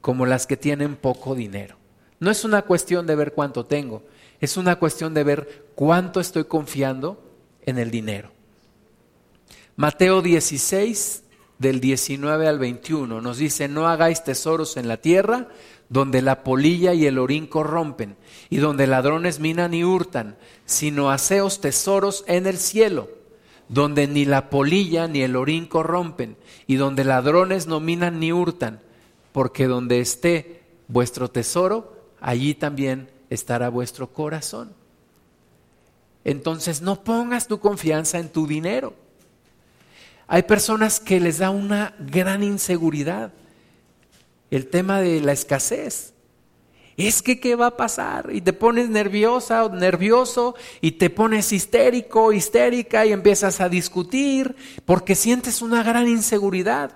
como 0.00 0.24
las 0.24 0.46
que 0.46 0.56
tienen 0.56 0.96
poco 0.96 1.34
dinero. 1.34 1.76
No 2.18 2.30
es 2.30 2.44
una 2.44 2.62
cuestión 2.62 3.06
de 3.06 3.16
ver 3.16 3.32
cuánto 3.32 3.66
tengo, 3.66 4.02
Es 4.38 4.58
una 4.58 4.76
cuestión 4.76 5.14
de 5.14 5.24
ver 5.24 5.66
cuánto 5.74 6.20
estoy 6.20 6.44
confiando 6.44 7.22
en 7.62 7.78
el 7.78 7.90
dinero. 7.90 8.32
Mateo 9.76 10.20
16, 10.20 11.22
del 11.58 11.80
19 11.80 12.46
al 12.46 12.58
21, 12.58 13.22
nos 13.22 13.38
dice, 13.38 13.66
no 13.68 13.88
hagáis 13.88 14.22
tesoros 14.22 14.76
en 14.76 14.88
la 14.88 14.98
tierra, 14.98 15.48
donde 15.88 16.20
la 16.20 16.44
polilla 16.44 16.92
y 16.92 17.06
el 17.06 17.18
orín 17.18 17.46
corrompen, 17.46 18.16
y 18.50 18.58
donde 18.58 18.86
ladrones 18.86 19.40
minan 19.40 19.72
y 19.72 19.84
hurtan, 19.84 20.36
sino 20.66 21.10
haceos 21.10 21.60
tesoros 21.62 22.24
en 22.26 22.46
el 22.46 22.58
cielo, 22.58 23.08
donde 23.68 24.06
ni 24.06 24.24
la 24.24 24.50
polilla 24.50 25.08
ni 25.08 25.22
el 25.22 25.36
orín 25.36 25.66
corrompen, 25.66 26.36
y 26.66 26.76
donde 26.76 27.04
ladrones 27.04 27.66
no 27.66 27.80
minan 27.80 28.20
ni 28.20 28.32
hurtan, 28.32 28.80
porque 29.32 29.66
donde 29.66 30.00
esté 30.00 30.62
vuestro 30.88 31.30
tesoro, 31.30 31.96
allí 32.20 32.54
también 32.54 33.10
estará 33.30 33.68
vuestro 33.68 34.12
corazón. 34.12 34.72
Entonces 36.24 36.82
no 36.82 37.04
pongas 37.04 37.46
tu 37.46 37.60
confianza 37.60 38.18
en 38.18 38.30
tu 38.30 38.46
dinero. 38.46 38.94
Hay 40.26 40.42
personas 40.42 40.98
que 40.98 41.20
les 41.20 41.38
da 41.38 41.50
una 41.50 41.94
gran 42.00 42.42
inseguridad 42.42 43.32
el 44.50 44.66
tema 44.68 45.00
de 45.00 45.20
la 45.20 45.32
escasez. 45.32 46.14
Es 46.96 47.20
que, 47.20 47.38
¿qué 47.38 47.56
va 47.56 47.66
a 47.66 47.76
pasar? 47.76 48.30
Y 48.32 48.40
te 48.40 48.54
pones 48.54 48.88
nerviosa 48.88 49.64
o 49.64 49.68
nervioso 49.68 50.54
y 50.80 50.92
te 50.92 51.10
pones 51.10 51.52
histérico, 51.52 52.32
histérica 52.32 53.04
y 53.04 53.12
empiezas 53.12 53.60
a 53.60 53.68
discutir 53.68 54.56
porque 54.86 55.14
sientes 55.14 55.60
una 55.60 55.82
gran 55.82 56.08
inseguridad. 56.08 56.92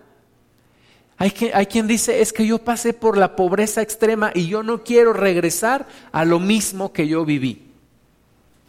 Hay, 1.19 1.33
que, 1.33 1.53
hay 1.53 1.67
quien 1.67 1.87
dice, 1.87 2.23
es 2.23 2.33
que 2.33 2.47
yo 2.47 2.59
pasé 2.65 2.95
por 2.95 3.19
la 3.19 3.37
pobreza 3.37 3.83
extrema 3.83 4.33
y 4.35 4.47
yo 4.47 4.63
no 4.63 4.85
quiero 4.85 5.13
regresar 5.13 5.87
a 6.13 6.25
lo 6.25 6.41
mismo 6.41 6.95
que 6.95 7.07
yo 7.07 7.27
viví. 7.27 7.67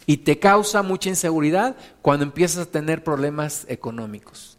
Y 0.05 0.17
te 0.17 0.37
causa 0.37 0.83
mucha 0.83 1.07
inseguridad 1.07 1.77
cuando 2.01 2.25
empiezas 2.25 2.67
a 2.67 2.71
tener 2.71 3.05
problemas 3.05 3.65
económicos. 3.69 4.57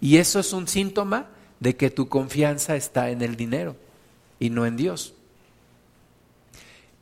Y 0.00 0.16
eso 0.16 0.40
es 0.40 0.54
un 0.54 0.66
síntoma 0.66 1.26
de 1.60 1.76
que 1.76 1.90
tu 1.90 2.08
confianza 2.08 2.74
está 2.74 3.10
en 3.10 3.20
el 3.20 3.36
dinero 3.36 3.76
y 4.40 4.48
no 4.48 4.64
en 4.64 4.78
Dios. 4.78 5.12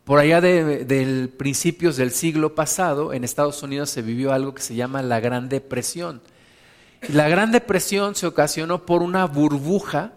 Por 0.04 0.18
allá 0.18 0.40
de, 0.40 1.30
principios 1.36 1.96
del 1.96 2.10
siglo 2.10 2.54
pasado, 2.54 3.12
en 3.12 3.22
Estados 3.22 3.62
Unidos 3.62 3.88
se 3.90 4.02
vivió 4.02 4.32
algo 4.32 4.52
que 4.52 4.62
se 4.62 4.74
llama 4.74 5.00
la 5.00 5.20
Gran 5.20 5.48
Depresión. 5.48 6.20
La 7.08 7.28
Gran 7.28 7.52
Depresión 7.52 8.16
se 8.16 8.26
ocasionó 8.26 8.84
por 8.84 9.02
una 9.02 9.26
burbuja 9.26 10.12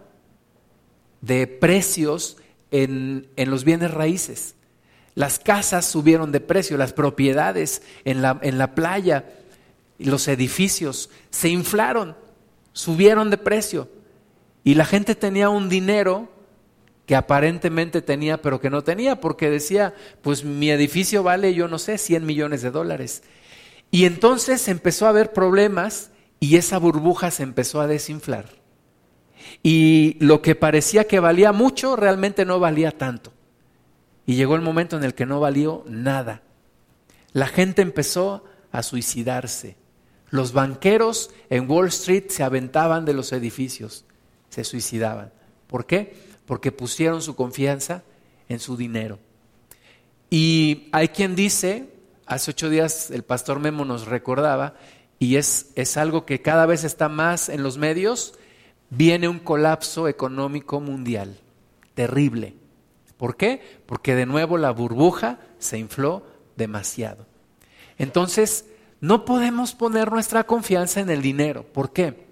de 1.21 1.45
precios 1.45 2.37
en, 2.71 3.27
en 3.35 3.51
los 3.51 3.63
bienes 3.63 3.91
raíces. 3.91 4.55
Las 5.13 5.37
casas 5.37 5.85
subieron 5.85 6.31
de 6.31 6.41
precio, 6.41 6.77
las 6.77 6.91
propiedades 6.91 7.83
en 8.05 8.21
la, 8.21 8.39
en 8.41 8.57
la 8.57 8.73
playa, 8.73 9.25
los 9.99 10.27
edificios 10.27 11.09
se 11.29 11.49
inflaron, 11.49 12.17
subieron 12.73 13.29
de 13.29 13.37
precio. 13.37 13.87
Y 14.63 14.73
la 14.73 14.85
gente 14.85 15.13
tenía 15.15 15.49
un 15.49 15.69
dinero 15.69 16.34
que 17.05 17.15
aparentemente 17.15 18.01
tenía, 18.01 18.41
pero 18.41 18.59
que 18.59 18.69
no 18.69 18.83
tenía, 18.83 19.19
porque 19.21 19.49
decía, 19.49 19.93
pues 20.21 20.43
mi 20.43 20.71
edificio 20.71 21.23
vale, 21.23 21.53
yo 21.53 21.67
no 21.67 21.77
sé, 21.77 21.97
100 21.97 22.25
millones 22.25 22.61
de 22.61 22.71
dólares. 22.71 23.23
Y 23.91 24.05
entonces 24.05 24.67
empezó 24.67 25.05
a 25.05 25.09
haber 25.09 25.33
problemas 25.33 26.11
y 26.39 26.57
esa 26.57 26.77
burbuja 26.77 27.31
se 27.31 27.43
empezó 27.43 27.81
a 27.81 27.87
desinflar. 27.87 28.45
Y 29.61 30.17
lo 30.19 30.41
que 30.41 30.55
parecía 30.55 31.05
que 31.05 31.19
valía 31.19 31.51
mucho, 31.51 31.95
realmente 31.95 32.45
no 32.45 32.59
valía 32.59 32.91
tanto. 32.91 33.31
Y 34.25 34.35
llegó 34.35 34.55
el 34.55 34.61
momento 34.61 34.97
en 34.97 35.03
el 35.03 35.13
que 35.13 35.25
no 35.25 35.39
valió 35.39 35.83
nada. 35.87 36.41
La 37.31 37.47
gente 37.47 37.81
empezó 37.81 38.43
a 38.71 38.81
suicidarse. 38.81 39.77
Los 40.29 40.51
banqueros 40.53 41.29
en 41.49 41.69
Wall 41.69 41.87
Street 41.89 42.25
se 42.29 42.43
aventaban 42.43 43.05
de 43.05 43.13
los 43.13 43.31
edificios 43.31 44.05
se 44.55 44.63
suicidaban. 44.63 45.33
¿Por 45.67 45.85
qué? 45.85 46.15
Porque 46.45 46.71
pusieron 46.71 47.21
su 47.21 47.35
confianza 47.35 48.03
en 48.49 48.59
su 48.59 48.77
dinero. 48.77 49.19
Y 50.29 50.89
hay 50.91 51.09
quien 51.09 51.35
dice, 51.35 51.89
hace 52.25 52.51
ocho 52.51 52.69
días 52.69 53.11
el 53.11 53.23
pastor 53.23 53.59
Memo 53.59 53.85
nos 53.85 54.07
recordaba, 54.07 54.75
y 55.17 55.37
es, 55.37 55.71
es 55.75 55.97
algo 55.97 56.25
que 56.25 56.41
cada 56.41 56.65
vez 56.65 56.83
está 56.83 57.09
más 57.09 57.49
en 57.49 57.63
los 57.63 57.77
medios, 57.77 58.33
viene 58.89 59.27
un 59.27 59.39
colapso 59.39 60.07
económico 60.07 60.79
mundial, 60.79 61.39
terrible. 61.93 62.53
¿Por 63.17 63.37
qué? 63.37 63.61
Porque 63.85 64.13
de 64.13 64.25
nuevo 64.25 64.57
la 64.57 64.71
burbuja 64.71 65.39
se 65.57 65.77
infló 65.77 66.25
demasiado. 66.57 67.25
Entonces, 67.97 68.65
no 68.99 69.23
podemos 69.23 69.73
poner 69.73 70.11
nuestra 70.11 70.43
confianza 70.45 70.99
en 70.99 71.09
el 71.09 71.21
dinero. 71.21 71.63
¿Por 71.63 71.93
qué? 71.93 72.25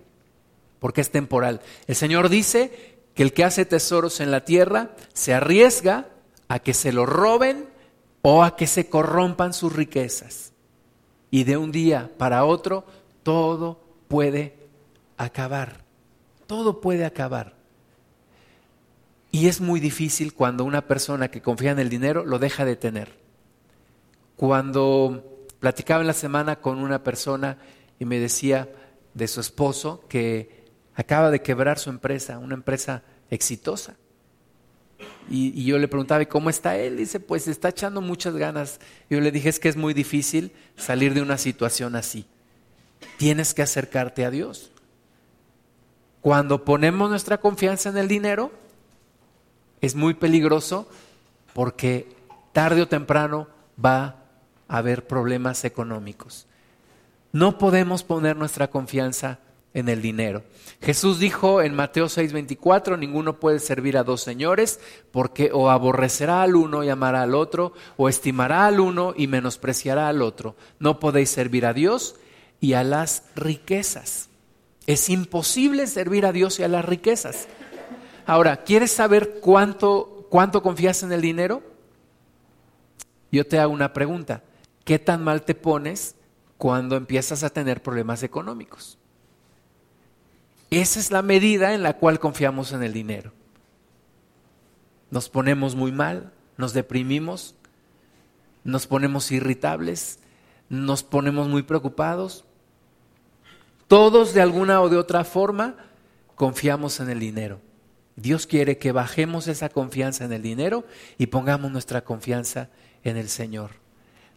porque 0.83 0.99
es 0.99 1.11
temporal. 1.11 1.61
El 1.87 1.95
Señor 1.95 2.27
dice 2.27 2.92
que 3.15 3.23
el 3.23 3.33
que 3.33 3.43
hace 3.43 3.65
tesoros 3.65 4.19
en 4.19 4.31
la 4.31 4.45
tierra 4.45 4.95
se 5.13 5.33
arriesga 5.33 6.07
a 6.47 6.59
que 6.59 6.73
se 6.73 6.91
lo 6.91 7.05
roben 7.05 7.65
o 8.21 8.43
a 8.43 8.55
que 8.55 8.67
se 8.67 8.89
corrompan 8.89 9.53
sus 9.53 9.73
riquezas. 9.73 10.53
Y 11.29 11.43
de 11.43 11.57
un 11.57 11.71
día 11.71 12.11
para 12.17 12.45
otro 12.45 12.85
todo 13.23 13.79
puede 14.07 14.55
acabar. 15.17 15.83
Todo 16.47 16.81
puede 16.81 17.05
acabar. 17.05 17.55
Y 19.31 19.47
es 19.47 19.61
muy 19.61 19.79
difícil 19.79 20.33
cuando 20.33 20.63
una 20.63 20.87
persona 20.87 21.29
que 21.29 21.41
confía 21.41 21.71
en 21.71 21.79
el 21.79 21.89
dinero 21.89 22.23
lo 22.25 22.37
deja 22.37 22.65
de 22.65 22.75
tener. 22.75 23.17
Cuando 24.35 25.47
platicaba 25.59 26.01
en 26.01 26.07
la 26.07 26.13
semana 26.13 26.57
con 26.57 26.77
una 26.77 27.03
persona 27.03 27.57
y 27.97 28.05
me 28.05 28.19
decía 28.19 28.69
de 29.13 29.27
su 29.27 29.39
esposo 29.39 30.03
que 30.07 30.62
acaba 30.95 31.31
de 31.31 31.41
quebrar 31.41 31.79
su 31.79 31.89
empresa, 31.89 32.37
una 32.39 32.55
empresa 32.55 33.03
exitosa. 33.29 33.95
Y, 35.29 35.65
yo 35.65 35.77
le 35.77 35.87
preguntaba, 35.87 36.21
¿y 36.21 36.27
cómo 36.27 36.49
está 36.49 36.77
él? 36.77 36.97
Dice, 36.97 37.19
pues 37.19 37.47
está 37.47 37.69
echando 37.69 38.01
muchas 38.01 38.35
ganas. 38.35 38.79
Yo 39.09 39.19
le 39.21 39.31
dije, 39.31 39.49
es 39.49 39.59
que 39.59 39.69
es 39.69 39.75
muy 39.75 39.93
difícil 39.93 40.51
salir 40.75 41.13
de 41.13 41.21
una 41.21 41.37
situación 41.37 41.95
así. 41.95 42.25
Tienes 43.17 43.53
que 43.53 43.61
acercarte 43.61 44.25
a 44.25 44.31
Dios. 44.31 44.71
Cuando 46.21 46.63
ponemos 46.63 47.09
nuestra 47.09 47.39
confianza 47.39 47.89
en 47.89 47.97
el 47.97 48.07
dinero, 48.07 48.51
es 49.81 49.95
muy 49.95 50.13
peligroso 50.13 50.87
porque 51.53 52.07
tarde 52.53 52.81
o 52.81 52.87
temprano 52.87 53.47
va 53.83 54.23
a 54.67 54.77
haber 54.77 55.05
problemas 55.05 55.65
económicos. 55.65 56.47
No 57.31 57.57
podemos 57.57 58.03
poner 58.03 58.37
nuestra 58.37 58.69
confianza 58.69 59.39
en 59.73 59.89
el 59.89 60.01
dinero. 60.01 60.43
Jesús 60.81 61.19
dijo 61.19 61.61
en 61.61 61.75
Mateo 61.75 62.07
6:24, 62.07 62.97
ninguno 62.97 63.39
puede 63.39 63.59
servir 63.59 63.97
a 63.97 64.03
dos 64.03 64.21
señores, 64.21 64.79
porque 65.11 65.51
o 65.53 65.69
aborrecerá 65.69 66.43
al 66.43 66.55
uno 66.55 66.83
y 66.83 66.89
amará 66.89 67.23
al 67.23 67.35
otro, 67.35 67.73
o 67.97 68.09
estimará 68.09 68.65
al 68.67 68.79
uno 68.79 69.13
y 69.15 69.27
menospreciará 69.27 70.07
al 70.07 70.21
otro. 70.21 70.55
No 70.79 70.99
podéis 70.99 71.29
servir 71.29 71.65
a 71.65 71.73
Dios 71.73 72.15
y 72.59 72.73
a 72.73 72.83
las 72.83 73.23
riquezas. 73.35 74.29
Es 74.85 75.09
imposible 75.09 75.87
servir 75.87 76.25
a 76.25 76.31
Dios 76.31 76.59
y 76.59 76.63
a 76.63 76.67
las 76.67 76.85
riquezas. 76.85 77.47
Ahora, 78.25 78.63
¿quieres 78.63 78.91
saber 78.91 79.39
cuánto, 79.41 80.27
cuánto 80.29 80.61
confías 80.61 81.03
en 81.03 81.11
el 81.11 81.21
dinero? 81.21 81.63
Yo 83.31 83.45
te 83.47 83.59
hago 83.59 83.73
una 83.73 83.93
pregunta. 83.93 84.43
¿Qué 84.83 84.99
tan 84.99 85.23
mal 85.23 85.43
te 85.43 85.55
pones 85.55 86.15
cuando 86.57 86.95
empiezas 86.97 87.43
a 87.43 87.49
tener 87.49 87.81
problemas 87.81 88.21
económicos? 88.23 88.97
Esa 90.73 90.99
es 90.99 91.11
la 91.11 91.21
medida 91.21 91.75
en 91.75 91.83
la 91.83 91.97
cual 91.97 92.19
confiamos 92.19 92.71
en 92.71 92.81
el 92.81 92.93
dinero. 92.93 93.31
Nos 95.11 95.29
ponemos 95.29 95.75
muy 95.75 95.91
mal, 95.91 96.33
nos 96.57 96.73
deprimimos, 96.73 97.53
nos 98.63 98.87
ponemos 98.87 99.31
irritables, 99.31 100.17
nos 100.69 101.03
ponemos 101.03 101.47
muy 101.47 101.61
preocupados. 101.61 102.43
Todos 103.87 104.33
de 104.33 104.41
alguna 104.41 104.81
o 104.81 104.89
de 104.89 104.97
otra 104.97 105.23
forma 105.23 105.75
confiamos 106.33 106.99
en 106.99 107.11
el 107.11 107.19
dinero. 107.19 107.61
Dios 108.15 108.47
quiere 108.47 108.79
que 108.79 108.91
bajemos 108.91 109.47
esa 109.47 109.69
confianza 109.69 110.25
en 110.25 110.33
el 110.33 110.41
dinero 110.41 110.85
y 111.19 111.27
pongamos 111.27 111.71
nuestra 111.71 112.03
confianza 112.03 112.69
en 113.03 113.17
el 113.17 113.29
Señor. 113.29 113.69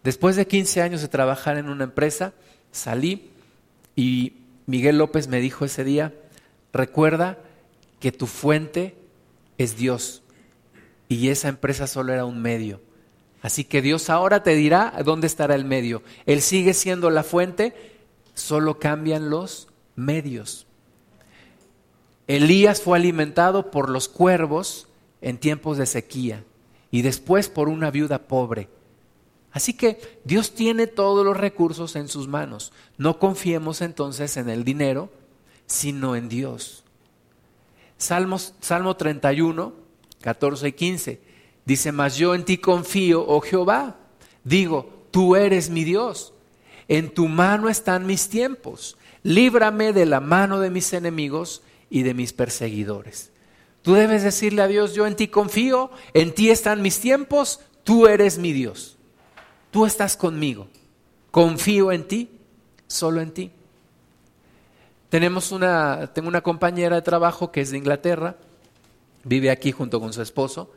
Después 0.05 0.37
de 0.37 0.47
15 0.47 0.83
años 0.83 1.01
de 1.01 1.09
trabajar 1.09 1.57
en 1.57 1.71
una 1.71 1.85
empresa, 1.85 2.35
salí 2.73 3.31
y 3.95 4.35
Miguel 4.67 4.99
López 4.99 5.29
me 5.29 5.41
dijo 5.41 5.65
ese 5.65 5.83
día, 5.83 6.13
Recuerda 6.73 7.39
que 8.01 8.13
tu 8.13 8.27
fuente 8.27 8.97
es 9.59 9.77
Dios 9.77 10.23
y 11.09 11.29
esa 11.29 11.49
empresa 11.49 11.87
solo 11.87 12.13
era 12.13 12.25
un 12.25 12.41
medio. 12.41 12.81
Así 13.43 13.65
que 13.65 13.83
Dios 13.83 14.11
ahora 14.11 14.43
te 14.43 14.55
dirá 14.55 14.93
dónde 15.05 15.27
estará 15.27 15.55
el 15.55 15.65
medio. 15.65 16.03
Él 16.27 16.43
sigue 16.43 16.75
siendo 16.75 17.11
la 17.11 17.23
fuente, 17.23 17.75
solo 18.35 18.79
cambian 18.79 19.31
los 19.31 19.69
medios. 19.95 20.67
Elías 22.27 22.83
fue 22.83 22.99
alimentado 22.99 23.71
por 23.71 23.89
los 23.89 24.09
cuervos 24.09 24.89
en 25.21 25.39
tiempos 25.39 25.79
de 25.79 25.87
sequía 25.87 26.45
y 26.91 27.03
después 27.03 27.49
por 27.49 27.69
una 27.69 27.91
viuda 27.91 28.27
pobre. 28.27 28.69
Así 29.53 29.75
que 29.75 30.21
Dios 30.25 30.53
tiene 30.55 30.87
todos 30.87 31.25
los 31.25 31.37
recursos 31.37 31.97
en 31.97 32.09
sus 32.09 32.29
manos. 32.29 32.73
No 32.99 33.19
confiemos 33.19 33.81
entonces 33.81 34.37
en 34.37 34.51
el 34.51 34.65
dinero, 34.65 35.11
sino 35.67 36.17
en 36.17 36.29
Dios. 36.29 36.85
Salmos, 37.99 38.55
Salmo 38.61 38.97
31, 38.97 39.73
14 40.21 40.69
y 40.69 40.73
15. 40.73 41.21
Dice, 41.65 41.93
mas 41.93 42.17
yo 42.17 42.35
en 42.35 42.45
ti 42.45 42.59
confío, 42.59 43.25
oh 43.27 43.41
Jehová. 43.41 43.97
Digo, 44.45 45.07
tú 45.11 45.37
eres 45.37 45.71
mi 45.71 45.85
Dios. 45.85 46.33
En 46.89 47.13
tu 47.13 47.29
mano 47.29 47.69
están 47.69 48.07
mis 48.07 48.29
tiempos. 48.29 48.97
Líbrame 49.23 49.93
de 49.93 50.07
la 50.07 50.21
mano 50.21 50.61
de 50.61 50.71
mis 50.71 50.93
enemigos 50.93 51.63
y 51.91 52.03
de 52.03 52.15
mis 52.15 52.33
perseguidores. 52.33 53.33
Tú 53.83 53.95
debes 53.95 54.23
decirle 54.23 54.63
a 54.63 54.69
Dios, 54.69 54.95
yo 54.95 55.07
en 55.07 55.17
ti 55.17 55.29
confío, 55.29 55.91
en 56.15 56.35
ti 56.35 56.51
están 56.51 56.83
mis 56.83 57.01
tiempos, 57.01 57.61
tú 57.85 58.07
eres 58.07 58.39
mi 58.39 58.53
Dios 58.53 58.97
tú 59.77 59.85
estás 59.85 60.17
conmigo, 60.17 60.69
confío 61.31 61.93
en 61.93 62.09
ti, 62.09 62.31
solo 62.87 63.21
en 63.21 63.31
ti. 63.31 63.51
Tenemos 65.17 65.51
una, 65.51 66.11
tengo 66.13 66.29
una 66.29 66.43
compañera 66.43 66.97
de 66.97 67.01
trabajo 67.01 67.51
que 67.51 67.63
es 67.63 67.71
de 67.71 67.79
Inglaterra, 67.79 68.37
vive 69.25 69.49
aquí 69.49 69.73
junto 69.73 69.99
con 69.99 70.13
su 70.13 70.21
esposo 70.21 70.71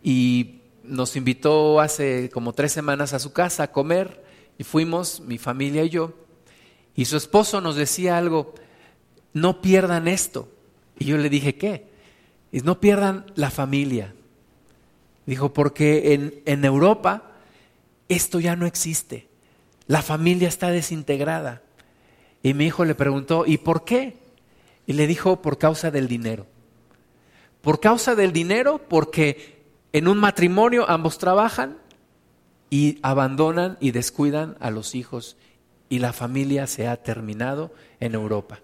y 0.00 0.60
nos 0.84 1.16
invitó 1.16 1.80
hace 1.80 2.30
como 2.30 2.52
tres 2.52 2.70
semanas 2.70 3.14
a 3.14 3.18
su 3.18 3.32
casa 3.32 3.64
a 3.64 3.72
comer 3.72 4.22
y 4.58 4.62
fuimos, 4.62 5.22
mi 5.22 5.38
familia 5.38 5.82
y 5.82 5.88
yo, 5.88 6.14
y 6.94 7.06
su 7.06 7.16
esposo 7.16 7.60
nos 7.60 7.74
decía 7.74 8.16
algo, 8.16 8.54
no 9.32 9.60
pierdan 9.60 10.06
esto. 10.06 10.48
Y 10.96 11.06
yo 11.06 11.18
le 11.18 11.28
dije, 11.28 11.56
¿qué? 11.56 11.88
Y 12.52 12.60
no 12.60 12.78
pierdan 12.78 13.26
la 13.34 13.50
familia. 13.50 14.14
Dijo, 15.26 15.52
porque 15.52 16.14
en, 16.14 16.42
en 16.44 16.64
Europa 16.64 17.32
esto 18.08 18.38
ya 18.38 18.54
no 18.54 18.66
existe. 18.66 19.26
La 19.88 20.00
familia 20.00 20.46
está 20.46 20.70
desintegrada. 20.70 21.63
Y 22.44 22.52
mi 22.52 22.66
hijo 22.66 22.84
le 22.84 22.94
preguntó, 22.94 23.44
¿y 23.46 23.56
por 23.56 23.84
qué? 23.84 24.18
Y 24.86 24.92
le 24.92 25.06
dijo, 25.06 25.40
por 25.40 25.56
causa 25.56 25.90
del 25.90 26.08
dinero. 26.08 26.46
Por 27.62 27.80
causa 27.80 28.14
del 28.14 28.34
dinero, 28.34 28.82
porque 28.86 29.62
en 29.94 30.08
un 30.08 30.18
matrimonio 30.18 30.84
ambos 30.86 31.16
trabajan 31.16 31.78
y 32.68 32.98
abandonan 33.00 33.78
y 33.80 33.92
descuidan 33.92 34.58
a 34.60 34.70
los 34.70 34.94
hijos 34.94 35.38
y 35.88 36.00
la 36.00 36.12
familia 36.12 36.66
se 36.66 36.86
ha 36.86 37.02
terminado 37.02 37.72
en 37.98 38.12
Europa. 38.14 38.58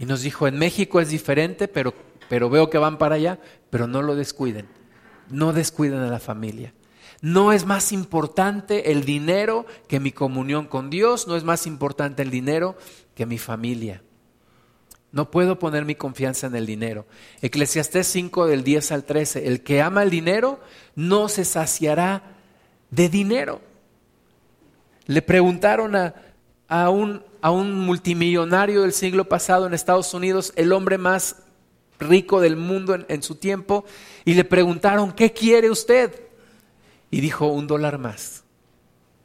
Y 0.00 0.04
nos 0.04 0.22
dijo, 0.22 0.48
en 0.48 0.58
México 0.58 1.00
es 1.00 1.08
diferente, 1.08 1.68
pero, 1.68 1.94
pero 2.28 2.50
veo 2.50 2.70
que 2.70 2.78
van 2.78 2.98
para 2.98 3.14
allá, 3.14 3.38
pero 3.70 3.86
no 3.86 4.02
lo 4.02 4.16
descuiden. 4.16 4.66
No 5.30 5.52
descuiden 5.52 6.00
a 6.00 6.10
la 6.10 6.18
familia. 6.18 6.72
No 7.20 7.52
es 7.52 7.64
más 7.64 7.92
importante 7.92 8.92
el 8.92 9.04
dinero 9.04 9.66
que 9.88 10.00
mi 10.00 10.12
comunión 10.12 10.66
con 10.66 10.90
Dios, 10.90 11.26
no 11.26 11.36
es 11.36 11.44
más 11.44 11.66
importante 11.66 12.22
el 12.22 12.30
dinero 12.30 12.76
que 13.14 13.26
mi 13.26 13.38
familia. 13.38 14.02
No 15.12 15.30
puedo 15.30 15.58
poner 15.58 15.86
mi 15.86 15.94
confianza 15.94 16.46
en 16.46 16.56
el 16.56 16.66
dinero. 16.66 17.06
Eclesiastés 17.40 18.06
5 18.08 18.46
del 18.46 18.62
10 18.64 18.92
al 18.92 19.04
13, 19.04 19.46
el 19.46 19.62
que 19.62 19.80
ama 19.80 20.02
el 20.02 20.10
dinero 20.10 20.60
no 20.94 21.28
se 21.28 21.46
saciará 21.46 22.22
de 22.90 23.08
dinero. 23.08 23.62
Le 25.06 25.22
preguntaron 25.22 25.96
a, 25.96 26.14
a, 26.68 26.90
un, 26.90 27.22
a 27.40 27.50
un 27.50 27.78
multimillonario 27.78 28.82
del 28.82 28.92
siglo 28.92 29.26
pasado 29.26 29.66
en 29.66 29.72
Estados 29.72 30.12
Unidos, 30.12 30.52
el 30.56 30.72
hombre 30.72 30.98
más 30.98 31.36
rico 31.98 32.42
del 32.42 32.56
mundo 32.56 32.94
en, 32.94 33.06
en 33.08 33.22
su 33.22 33.36
tiempo, 33.36 33.86
y 34.26 34.34
le 34.34 34.44
preguntaron, 34.44 35.12
¿qué 35.12 35.32
quiere 35.32 35.70
usted? 35.70 36.25
Y 37.10 37.20
dijo 37.20 37.46
un 37.46 37.66
dólar 37.66 37.98
más. 37.98 38.44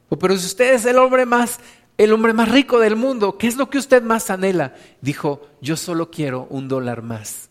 Oh, 0.08 0.18
pero 0.18 0.36
si 0.36 0.46
usted 0.46 0.74
es 0.74 0.84
el 0.84 0.98
hombre 0.98 1.26
más, 1.26 1.58
el 1.96 2.12
hombre 2.12 2.32
más 2.32 2.50
rico 2.50 2.78
del 2.78 2.96
mundo, 2.96 3.38
¿qué 3.38 3.46
es 3.46 3.56
lo 3.56 3.70
que 3.70 3.78
usted 3.78 4.02
más 4.02 4.30
anhela? 4.30 4.74
Dijo, 5.00 5.48
yo 5.60 5.76
solo 5.76 6.10
quiero 6.10 6.46
un 6.50 6.68
dólar 6.68 7.02
más. 7.02 7.48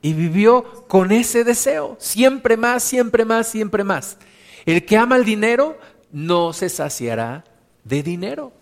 Y 0.00 0.12
vivió 0.14 0.84
con 0.88 1.12
ese 1.12 1.44
deseo, 1.44 1.96
siempre 2.00 2.56
más, 2.56 2.82
siempre 2.82 3.24
más, 3.24 3.46
siempre 3.46 3.84
más. 3.84 4.18
El 4.66 4.84
que 4.84 4.96
ama 4.96 5.16
el 5.16 5.24
dinero 5.24 5.78
no 6.10 6.52
se 6.52 6.68
saciará 6.68 7.44
de 7.84 8.02
dinero. 8.02 8.52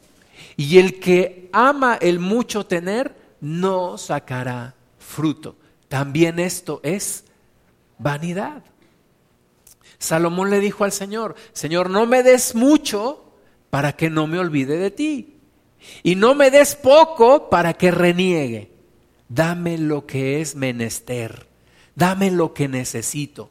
Y 0.57 0.79
el 0.79 1.01
que 1.01 1.49
ama 1.53 1.97
el 2.01 2.21
mucho 2.21 2.67
tener 2.67 3.15
no 3.41 3.97
sacará 3.97 4.75
fruto. 4.99 5.57
También 5.89 6.39
esto 6.39 6.81
es 6.83 7.25
vanidad. 7.99 8.63
Salomón 10.01 10.49
le 10.49 10.61
dijo 10.61 10.85
al 10.85 10.93
Señor, 10.93 11.37
Señor, 11.53 11.91
no 11.91 12.07
me 12.07 12.23
des 12.23 12.55
mucho 12.55 13.23
para 13.69 13.93
que 13.93 14.09
no 14.11 14.27
me 14.27 14.39
olvide 14.39 14.79
de 14.79 14.91
ti. 14.91 15.37
Y 16.03 16.15
no 16.15 16.35
me 16.35 16.51
des 16.51 16.75
poco 16.75 17.51
para 17.51 17.75
que 17.75 17.91
reniegue. 17.91 18.73
Dame 19.29 19.77
lo 19.79 20.07
que 20.07 20.41
es 20.41 20.57
menester. 20.57 21.47
Dame 21.95 22.31
lo 22.31 22.55
que 22.55 22.67
necesito. 22.67 23.51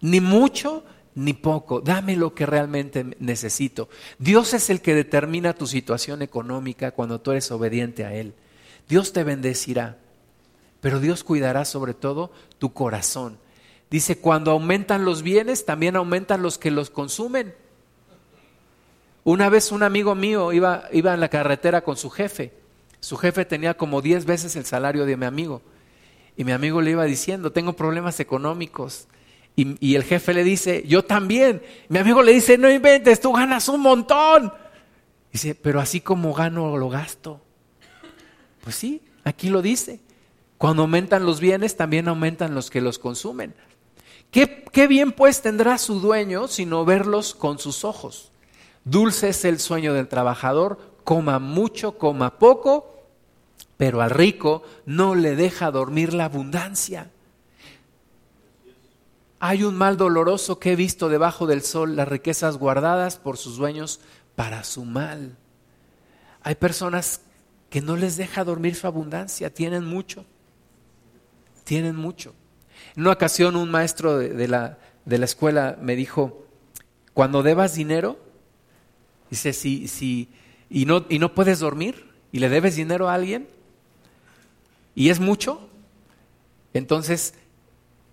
Ni 0.00 0.20
mucho 0.20 0.84
ni 1.16 1.32
poco. 1.32 1.80
Dame 1.80 2.14
lo 2.14 2.32
que 2.32 2.46
realmente 2.46 3.16
necesito. 3.18 3.88
Dios 4.18 4.54
es 4.54 4.70
el 4.70 4.80
que 4.80 4.94
determina 4.94 5.52
tu 5.52 5.66
situación 5.66 6.22
económica 6.22 6.92
cuando 6.92 7.20
tú 7.20 7.32
eres 7.32 7.50
obediente 7.50 8.04
a 8.04 8.14
Él. 8.14 8.34
Dios 8.88 9.12
te 9.12 9.24
bendecirá, 9.24 9.98
pero 10.80 11.00
Dios 11.00 11.24
cuidará 11.24 11.64
sobre 11.64 11.94
todo 11.94 12.30
tu 12.58 12.72
corazón. 12.72 13.38
Dice, 13.92 14.16
cuando 14.16 14.52
aumentan 14.52 15.04
los 15.04 15.20
bienes, 15.20 15.66
también 15.66 15.96
aumentan 15.96 16.42
los 16.42 16.56
que 16.56 16.70
los 16.70 16.88
consumen. 16.88 17.54
Una 19.22 19.50
vez 19.50 19.70
un 19.70 19.82
amigo 19.82 20.14
mío 20.14 20.50
iba, 20.54 20.84
iba 20.92 21.12
en 21.12 21.20
la 21.20 21.28
carretera 21.28 21.82
con 21.84 21.98
su 21.98 22.08
jefe. 22.08 22.54
Su 23.00 23.18
jefe 23.18 23.44
tenía 23.44 23.74
como 23.74 24.00
10 24.00 24.24
veces 24.24 24.56
el 24.56 24.64
salario 24.64 25.04
de 25.04 25.18
mi 25.18 25.26
amigo. 25.26 25.60
Y 26.38 26.44
mi 26.44 26.52
amigo 26.52 26.80
le 26.80 26.92
iba 26.92 27.04
diciendo, 27.04 27.52
tengo 27.52 27.74
problemas 27.74 28.18
económicos. 28.18 29.08
Y, 29.56 29.76
y, 29.86 29.94
el 29.94 30.04
jefe 30.04 30.32
le 30.32 30.42
dice, 30.42 30.84
yo 30.86 31.04
también. 31.04 31.62
Mi 31.90 31.98
amigo 31.98 32.22
le 32.22 32.32
dice, 32.32 32.56
no 32.56 32.70
inventes, 32.70 33.20
tú 33.20 33.34
ganas 33.34 33.68
un 33.68 33.82
montón. 33.82 34.54
Dice, 35.30 35.54
pero 35.54 35.80
así 35.80 36.00
como 36.00 36.32
gano, 36.32 36.78
lo 36.78 36.88
gasto. 36.88 37.42
Pues 38.64 38.74
sí, 38.74 39.02
aquí 39.22 39.50
lo 39.50 39.60
dice. 39.60 40.00
Cuando 40.56 40.80
aumentan 40.80 41.26
los 41.26 41.40
bienes, 41.40 41.76
también 41.76 42.08
aumentan 42.08 42.54
los 42.54 42.70
que 42.70 42.80
los 42.80 42.98
consumen. 42.98 43.52
¿Qué, 44.32 44.86
bien 44.88 45.12
pues 45.12 45.42
tendrá 45.42 45.76
su 45.76 46.00
dueño 46.00 46.48
sino 46.48 46.86
verlos 46.86 47.34
con 47.34 47.58
sus 47.58 47.84
ojos? 47.84 48.32
Dulce 48.82 49.28
es 49.28 49.44
el 49.44 49.60
sueño 49.60 49.92
del 49.92 50.08
trabajador, 50.08 50.78
coma 51.04 51.38
mucho, 51.38 51.98
coma 51.98 52.38
poco, 52.38 53.04
pero 53.76 54.00
al 54.00 54.08
rico 54.08 54.62
no 54.86 55.14
le 55.14 55.36
deja 55.36 55.70
dormir 55.70 56.14
la 56.14 56.24
abundancia. 56.24 57.10
Hay 59.38 59.64
un 59.64 59.76
mal 59.76 59.98
doloroso 59.98 60.58
que 60.58 60.72
he 60.72 60.76
visto 60.76 61.10
debajo 61.10 61.46
del 61.46 61.60
sol, 61.60 61.94
las 61.94 62.08
riquezas 62.08 62.56
guardadas 62.56 63.18
por 63.18 63.36
sus 63.36 63.58
dueños 63.58 64.00
para 64.34 64.64
su 64.64 64.86
mal. 64.86 65.36
Hay 66.42 66.54
personas 66.54 67.20
que 67.68 67.82
no 67.82 67.96
les 67.96 68.16
deja 68.16 68.44
dormir 68.44 68.76
su 68.76 68.86
abundancia, 68.86 69.52
tienen 69.52 69.84
mucho, 69.84 70.24
tienen 71.64 71.96
mucho. 71.96 72.34
En 72.96 73.02
una 73.02 73.12
ocasión 73.12 73.56
un 73.56 73.70
maestro 73.70 74.18
de, 74.18 74.48
la, 74.48 74.78
de 75.04 75.18
la, 75.18 75.24
escuela 75.24 75.78
me 75.80 75.96
dijo, 75.96 76.44
cuando 77.14 77.42
debas 77.42 77.74
dinero, 77.74 78.18
dice, 79.30 79.52
si, 79.52 79.88
si, 79.88 80.28
y, 80.68 80.84
no, 80.84 81.06
y 81.08 81.18
no 81.18 81.34
puedes 81.34 81.58
dormir 81.58 82.10
y 82.32 82.38
le 82.38 82.48
debes 82.48 82.76
dinero 82.76 83.08
a 83.08 83.14
alguien, 83.14 83.48
y 84.94 85.08
es 85.08 85.20
mucho, 85.20 85.68
entonces 86.74 87.34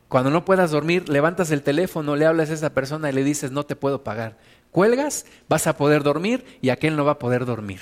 cuando 0.09 0.31
no 0.31 0.43
puedas 0.43 0.71
dormir, 0.71 1.07
levantas 1.07 1.51
el 1.51 1.61
teléfono, 1.61 2.15
le 2.15 2.25
hablas 2.25 2.49
a 2.49 2.53
esa 2.53 2.73
persona 2.73 3.09
y 3.09 3.13
le 3.13 3.23
dices, 3.23 3.51
no 3.51 3.63
te 3.63 3.75
puedo 3.75 4.03
pagar. 4.03 4.37
Cuelgas, 4.71 5.27
vas 5.47 5.67
a 5.67 5.77
poder 5.77 6.01
dormir 6.01 6.43
y 6.61 6.69
aquel 6.69 6.95
no 6.95 7.05
va 7.05 7.13
a 7.13 7.19
poder 7.19 7.45
dormir. 7.45 7.81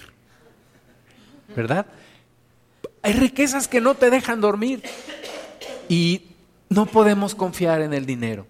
¿Verdad? 1.55 1.86
Hay 3.01 3.13
riquezas 3.13 3.69
que 3.69 3.79
no 3.79 3.95
te 3.95 4.10
dejan 4.10 4.41
dormir. 4.41 4.83
Y 5.88 6.23
no 6.69 6.86
podemos 6.86 7.36
confiar 7.36 7.82
en 7.82 7.93
el 7.93 8.06
dinero. 8.06 8.45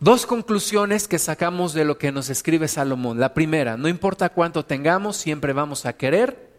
Dos 0.00 0.26
conclusiones 0.26 1.08
que 1.08 1.18
sacamos 1.18 1.72
de 1.72 1.84
lo 1.84 1.96
que 1.96 2.12
nos 2.12 2.28
escribe 2.28 2.68
Salomón. 2.68 3.18
La 3.18 3.32
primera, 3.32 3.76
no 3.76 3.88
importa 3.88 4.28
cuánto 4.28 4.64
tengamos, 4.64 5.16
siempre 5.16 5.52
vamos 5.52 5.86
a 5.86 5.94
querer 5.94 6.50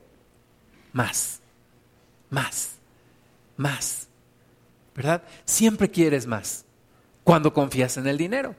más, 0.93 1.41
más, 2.29 2.77
más. 3.57 4.07
¿Verdad? 4.95 5.23
Siempre 5.43 5.91
quieres 5.91 6.25
más 6.25 6.65
cuando 7.23 7.53
confías 7.53 7.97
en 7.97 8.07
el 8.07 8.17
dinero. 8.17 8.55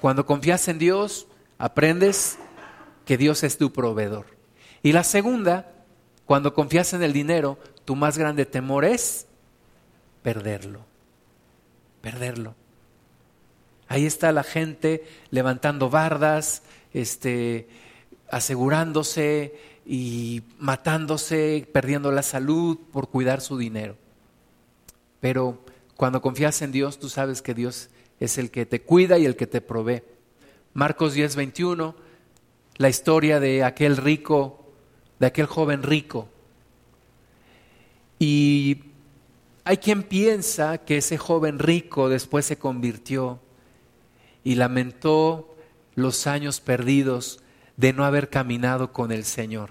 Cuando 0.00 0.24
confías 0.24 0.68
en 0.68 0.78
Dios, 0.78 1.26
aprendes 1.58 2.38
que 3.04 3.16
Dios 3.16 3.42
es 3.42 3.58
tu 3.58 3.72
proveedor. 3.72 4.26
Y 4.82 4.92
la 4.92 5.02
segunda, 5.02 5.72
cuando 6.26 6.54
confías 6.54 6.92
en 6.92 7.02
el 7.02 7.12
dinero, 7.12 7.58
tu 7.84 7.96
más 7.96 8.16
grande 8.16 8.46
temor 8.46 8.84
es 8.84 9.26
perderlo, 10.24 10.80
perderlo. 12.00 12.54
Ahí 13.86 14.06
está 14.06 14.32
la 14.32 14.42
gente 14.42 15.04
levantando 15.30 15.90
bardas, 15.90 16.62
este, 16.94 17.68
asegurándose 18.30 19.54
y 19.84 20.42
matándose, 20.58 21.68
perdiendo 21.72 22.10
la 22.10 22.22
salud 22.22 22.78
por 22.90 23.10
cuidar 23.10 23.42
su 23.42 23.58
dinero. 23.58 23.96
Pero 25.20 25.62
cuando 25.94 26.22
confías 26.22 26.62
en 26.62 26.72
Dios, 26.72 26.98
tú 26.98 27.10
sabes 27.10 27.42
que 27.42 27.52
Dios 27.52 27.90
es 28.18 28.38
el 28.38 28.50
que 28.50 28.64
te 28.64 28.80
cuida 28.80 29.18
y 29.18 29.26
el 29.26 29.36
que 29.36 29.46
te 29.46 29.60
provee. 29.60 30.02
Marcos 30.72 31.12
10, 31.12 31.36
21, 31.36 31.94
la 32.78 32.88
historia 32.88 33.40
de 33.40 33.62
aquel 33.62 33.98
rico, 33.98 34.72
de 35.18 35.26
aquel 35.26 35.44
joven 35.44 35.82
rico. 35.82 36.28
Y 38.18 38.93
hay 39.64 39.78
quien 39.78 40.02
piensa 40.02 40.78
que 40.78 40.98
ese 40.98 41.16
joven 41.16 41.58
rico 41.58 42.10
después 42.10 42.44
se 42.44 42.58
convirtió 42.58 43.40
y 44.44 44.56
lamentó 44.56 45.56
los 45.94 46.26
años 46.26 46.60
perdidos 46.60 47.40
de 47.78 47.94
no 47.94 48.04
haber 48.04 48.28
caminado 48.28 48.92
con 48.92 49.10
el 49.10 49.24
Señor. 49.24 49.70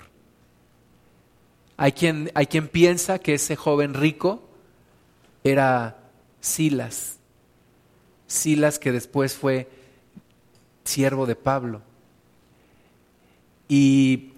Hay 1.77 1.91
quien, 1.91 2.31
hay 2.33 2.47
quien 2.47 2.67
piensa 2.67 3.19
que 3.19 3.35
ese 3.35 3.55
joven 3.55 3.93
rico 3.93 4.43
era 5.43 5.99
Silas, 6.41 7.17
Silas 8.25 8.79
que 8.79 8.91
después 8.91 9.35
fue 9.35 9.69
siervo 10.83 11.27
de 11.27 11.35
Pablo. 11.35 11.81
Y 13.67 14.33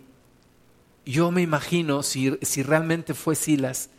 yo 1.05 1.31
me 1.31 1.41
imagino 1.41 2.03
si, 2.03 2.37
si 2.41 2.61
realmente 2.61 3.13
fue 3.13 3.35
Silas, 3.35 3.89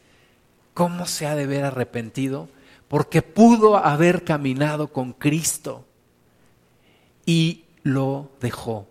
¿cómo 0.77 1.07
se 1.07 1.27
ha 1.27 1.35
de 1.35 1.47
ver 1.47 1.65
arrepentido? 1.65 2.51
Porque 2.87 3.23
pudo 3.23 3.79
haber 3.79 4.25
caminado 4.25 4.93
con 4.93 5.15
Cristo 5.15 5.87
y 7.25 7.65
lo 7.83 8.29
dejó, 8.43 8.87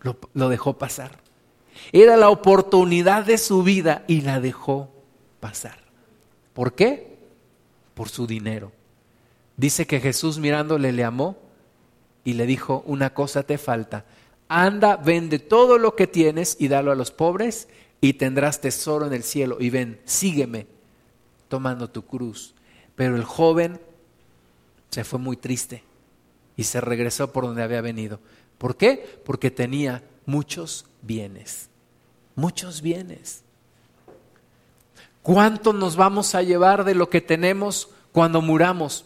lo, 0.00 0.48
dejó 0.48 0.78
pasar. 0.78 1.18
Era 1.92 2.16
la 2.16 2.30
oportunidad 2.30 3.26
de 3.26 3.36
su 3.36 3.62
vida 3.62 4.04
y 4.08 4.22
la 4.22 4.40
dejó 4.40 4.88
pasar. 5.40 5.76
¿Por 6.54 6.74
qué? 6.74 7.18
Por 7.92 8.08
su 8.08 8.26
dinero. 8.26 8.72
Dice 9.58 9.86
que 9.86 10.00
Jesús 10.00 10.38
mirándole 10.38 10.90
le 10.90 11.04
amó 11.04 11.36
y 12.24 12.32
le 12.32 12.46
dijo, 12.46 12.82
una 12.86 13.12
cosa 13.12 13.42
te 13.42 13.58
falta, 13.58 14.06
anda, 14.48 14.96
vende 14.96 15.38
todo 15.38 15.76
lo 15.76 15.96
que 15.96 16.06
tienes 16.06 16.56
y 16.58 16.68
dalo 16.68 16.92
a 16.92 16.96
los 16.96 17.10
pobres 17.10 17.68
y 18.00 18.14
tendrás 18.14 18.62
tesoro 18.62 19.06
en 19.06 19.12
el 19.12 19.22
cielo 19.22 19.58
y 19.60 19.68
ven, 19.68 20.00
sígueme 20.06 20.72
tomando 21.48 21.90
tu 21.90 22.04
cruz. 22.06 22.54
Pero 22.96 23.16
el 23.16 23.24
joven 23.24 23.80
se 24.90 25.04
fue 25.04 25.18
muy 25.18 25.36
triste 25.36 25.82
y 26.56 26.64
se 26.64 26.80
regresó 26.80 27.32
por 27.32 27.44
donde 27.44 27.62
había 27.62 27.80
venido. 27.80 28.20
¿Por 28.58 28.76
qué? 28.76 29.20
Porque 29.24 29.50
tenía 29.50 30.02
muchos 30.26 30.86
bienes, 31.02 31.68
muchos 32.36 32.80
bienes. 32.80 33.42
¿Cuánto 35.22 35.72
nos 35.72 35.96
vamos 35.96 36.34
a 36.34 36.42
llevar 36.42 36.84
de 36.84 36.94
lo 36.94 37.08
que 37.08 37.20
tenemos 37.20 37.88
cuando 38.12 38.42
muramos? 38.42 39.04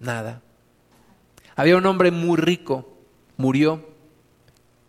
Nada. 0.00 0.42
Había 1.56 1.76
un 1.76 1.86
hombre 1.86 2.10
muy 2.10 2.36
rico, 2.36 2.92
murió, 3.36 3.88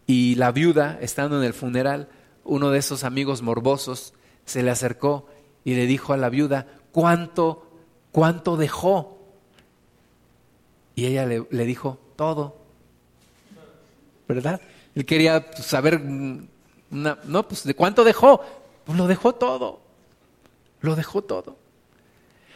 y 0.08 0.36
la 0.36 0.52
viuda, 0.52 0.98
estando 1.02 1.38
en 1.38 1.44
el 1.44 1.54
funeral, 1.54 2.10
uno 2.44 2.70
de 2.70 2.80
esos 2.80 3.04
amigos 3.04 3.42
morbosos 3.42 4.14
se 4.46 4.62
le 4.62 4.72
acercó 4.72 5.28
y 5.66 5.74
le 5.74 5.88
dijo 5.88 6.14
a 6.14 6.18
la 6.18 6.30
viuda, 6.30 6.68
¿cuánto, 6.92 7.68
cuánto 8.12 8.56
dejó? 8.56 9.18
Y 10.94 11.08
ella 11.08 11.26
le, 11.26 11.66
dijo, 11.66 11.98
todo. 12.16 12.56
¿Verdad? 14.28 14.62
Él 14.94 15.06
quería 15.06 15.52
saber, 15.58 16.00
mm, 16.00 16.48
no, 16.92 17.48
pues, 17.48 17.64
¿de 17.64 17.74
cuánto 17.74 18.04
dejó? 18.04 18.42
Pues 18.86 18.98
lo 18.98 19.08
dejó 19.08 19.34
todo. 19.34 19.82
Lo 20.82 20.96
dejó 20.96 21.24
todo. 21.24 21.58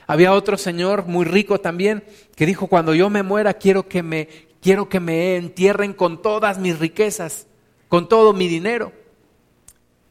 Había 0.06 0.34
otro 0.34 0.58
señor 0.58 1.06
muy 1.06 1.26
rico 1.26 1.60
también 1.60 2.04
que 2.36 2.46
dijo, 2.46 2.68
cuando 2.68 2.94
yo 2.94 3.10
me 3.10 3.24
muera 3.24 3.56
quiero 3.56 3.88
que 3.88 4.04
me, 4.04 4.30
quiero 4.62 4.88
que 4.88 5.00
me 5.00 5.36
entierren 5.36 5.94
con 5.94 6.22
todas 6.22 6.60
mis 6.60 6.78
riquezas, 6.78 7.48
con 7.88 8.08
todo 8.08 8.34
mi 8.34 8.48
dinero. 8.48 8.92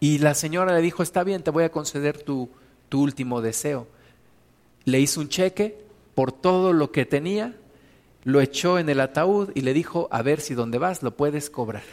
Y 0.01 0.19
la 0.19 0.35
señora 0.35 0.75
le 0.75 0.83
dijo, 0.83 1.03
está 1.03 1.23
bien, 1.23 1.43
te 1.43 1.51
voy 1.51 1.65
a 1.65 1.73
conceder 1.73 2.23
tu, 2.23 2.49
tu 2.89 3.03
último 3.03 3.41
deseo. 3.41 3.87
Le 4.85 5.01
hizo 5.01 5.21
un 5.21 5.29
cheque 5.29 5.85
por 6.15 6.33
todo 6.33 6.73
lo 6.73 6.91
que 6.91 7.07
tenía, 7.07 7.55
lo 8.25 8.41
echó 8.41 8.79
en 8.79 8.89
el 8.89 9.01
ataúd 9.01 9.51
y 9.55 9.61
le 9.61 9.73
dijo, 9.73 10.09
a 10.11 10.23
ver 10.23 10.41
si 10.41 10.55
donde 10.55 10.79
vas 10.79 11.03
lo 11.03 11.17
puedes 11.17 11.51
cobrar. 11.51 11.85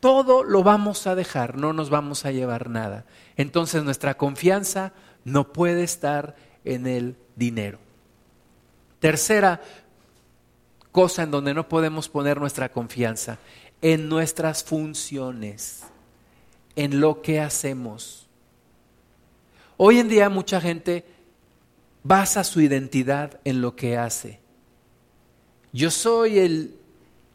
Todo 0.00 0.42
lo 0.42 0.62
vamos 0.62 1.06
a 1.06 1.14
dejar, 1.14 1.56
no 1.56 1.72
nos 1.72 1.90
vamos 1.90 2.24
a 2.24 2.32
llevar 2.32 2.68
nada. 2.68 3.04
Entonces 3.36 3.84
nuestra 3.84 4.14
confianza 4.14 4.92
no 5.24 5.52
puede 5.52 5.84
estar 5.84 6.34
en 6.64 6.86
el 6.86 7.16
dinero. 7.36 7.78
Tercera 8.98 9.60
cosa 10.92 11.22
en 11.22 11.30
donde 11.30 11.54
no 11.54 11.68
podemos 11.68 12.08
poner 12.08 12.38
nuestra 12.38 12.70
confianza, 12.70 13.38
en 13.80 14.08
nuestras 14.08 14.62
funciones, 14.62 15.84
en 16.76 17.00
lo 17.00 17.22
que 17.22 17.40
hacemos. 17.40 18.28
Hoy 19.84 19.98
en 19.98 20.08
día 20.08 20.28
mucha 20.28 20.60
gente 20.60 21.04
basa 22.04 22.44
su 22.44 22.60
identidad 22.60 23.40
en 23.42 23.60
lo 23.60 23.74
que 23.74 23.96
hace. 23.96 24.38
Yo 25.72 25.90
soy 25.90 26.38
el 26.38 26.76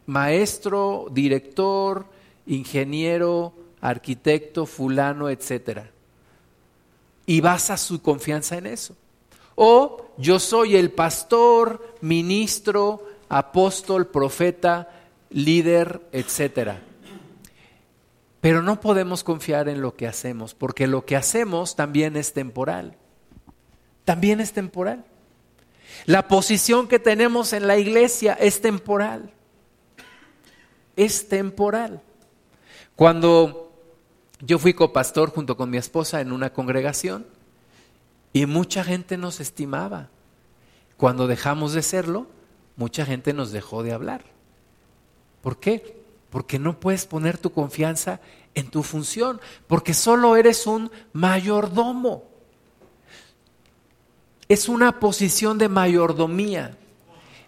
maestro, 0.06 1.08
director, 1.10 2.06
ingeniero, 2.46 3.52
arquitecto, 3.82 4.64
fulano, 4.64 5.28
etcétera 5.28 5.90
y 7.26 7.42
basa 7.42 7.76
su 7.76 8.00
confianza 8.00 8.56
en 8.56 8.64
eso. 8.64 8.96
O 9.54 10.06
yo 10.16 10.40
soy 10.40 10.76
el 10.76 10.90
pastor, 10.90 11.96
ministro, 12.00 13.06
apóstol, 13.28 14.06
profeta, 14.06 14.88
líder, 15.28 16.00
etcétera. 16.12 16.80
Pero 18.40 18.62
no 18.62 18.80
podemos 18.80 19.24
confiar 19.24 19.68
en 19.68 19.80
lo 19.80 19.96
que 19.96 20.06
hacemos, 20.06 20.54
porque 20.54 20.86
lo 20.86 21.04
que 21.04 21.16
hacemos 21.16 21.74
también 21.74 22.16
es 22.16 22.32
temporal. 22.32 22.96
También 24.04 24.40
es 24.40 24.52
temporal. 24.52 25.04
La 26.06 26.28
posición 26.28 26.86
que 26.86 26.98
tenemos 26.98 27.52
en 27.52 27.66
la 27.66 27.78
iglesia 27.78 28.34
es 28.34 28.60
temporal. 28.60 29.32
Es 30.96 31.28
temporal. 31.28 32.00
Cuando 32.94 33.72
yo 34.40 34.58
fui 34.58 34.72
copastor 34.72 35.30
junto 35.30 35.56
con 35.56 35.70
mi 35.70 35.76
esposa 35.76 36.20
en 36.20 36.32
una 36.32 36.52
congregación 36.52 37.26
y 38.32 38.46
mucha 38.46 38.84
gente 38.84 39.16
nos 39.16 39.40
estimaba. 39.40 40.10
Cuando 40.96 41.26
dejamos 41.26 41.72
de 41.72 41.82
serlo, 41.82 42.26
mucha 42.76 43.04
gente 43.04 43.32
nos 43.32 43.52
dejó 43.52 43.82
de 43.82 43.92
hablar. 43.92 44.24
¿Por 45.42 45.58
qué? 45.58 45.97
Porque 46.30 46.58
no 46.58 46.78
puedes 46.78 47.06
poner 47.06 47.38
tu 47.38 47.50
confianza 47.50 48.20
en 48.54 48.70
tu 48.70 48.82
función, 48.82 49.40
porque 49.66 49.94
solo 49.94 50.36
eres 50.36 50.66
un 50.66 50.90
mayordomo. 51.12 52.24
Es 54.48 54.68
una 54.68 54.98
posición 55.00 55.58
de 55.58 55.68
mayordomía. 55.68 56.76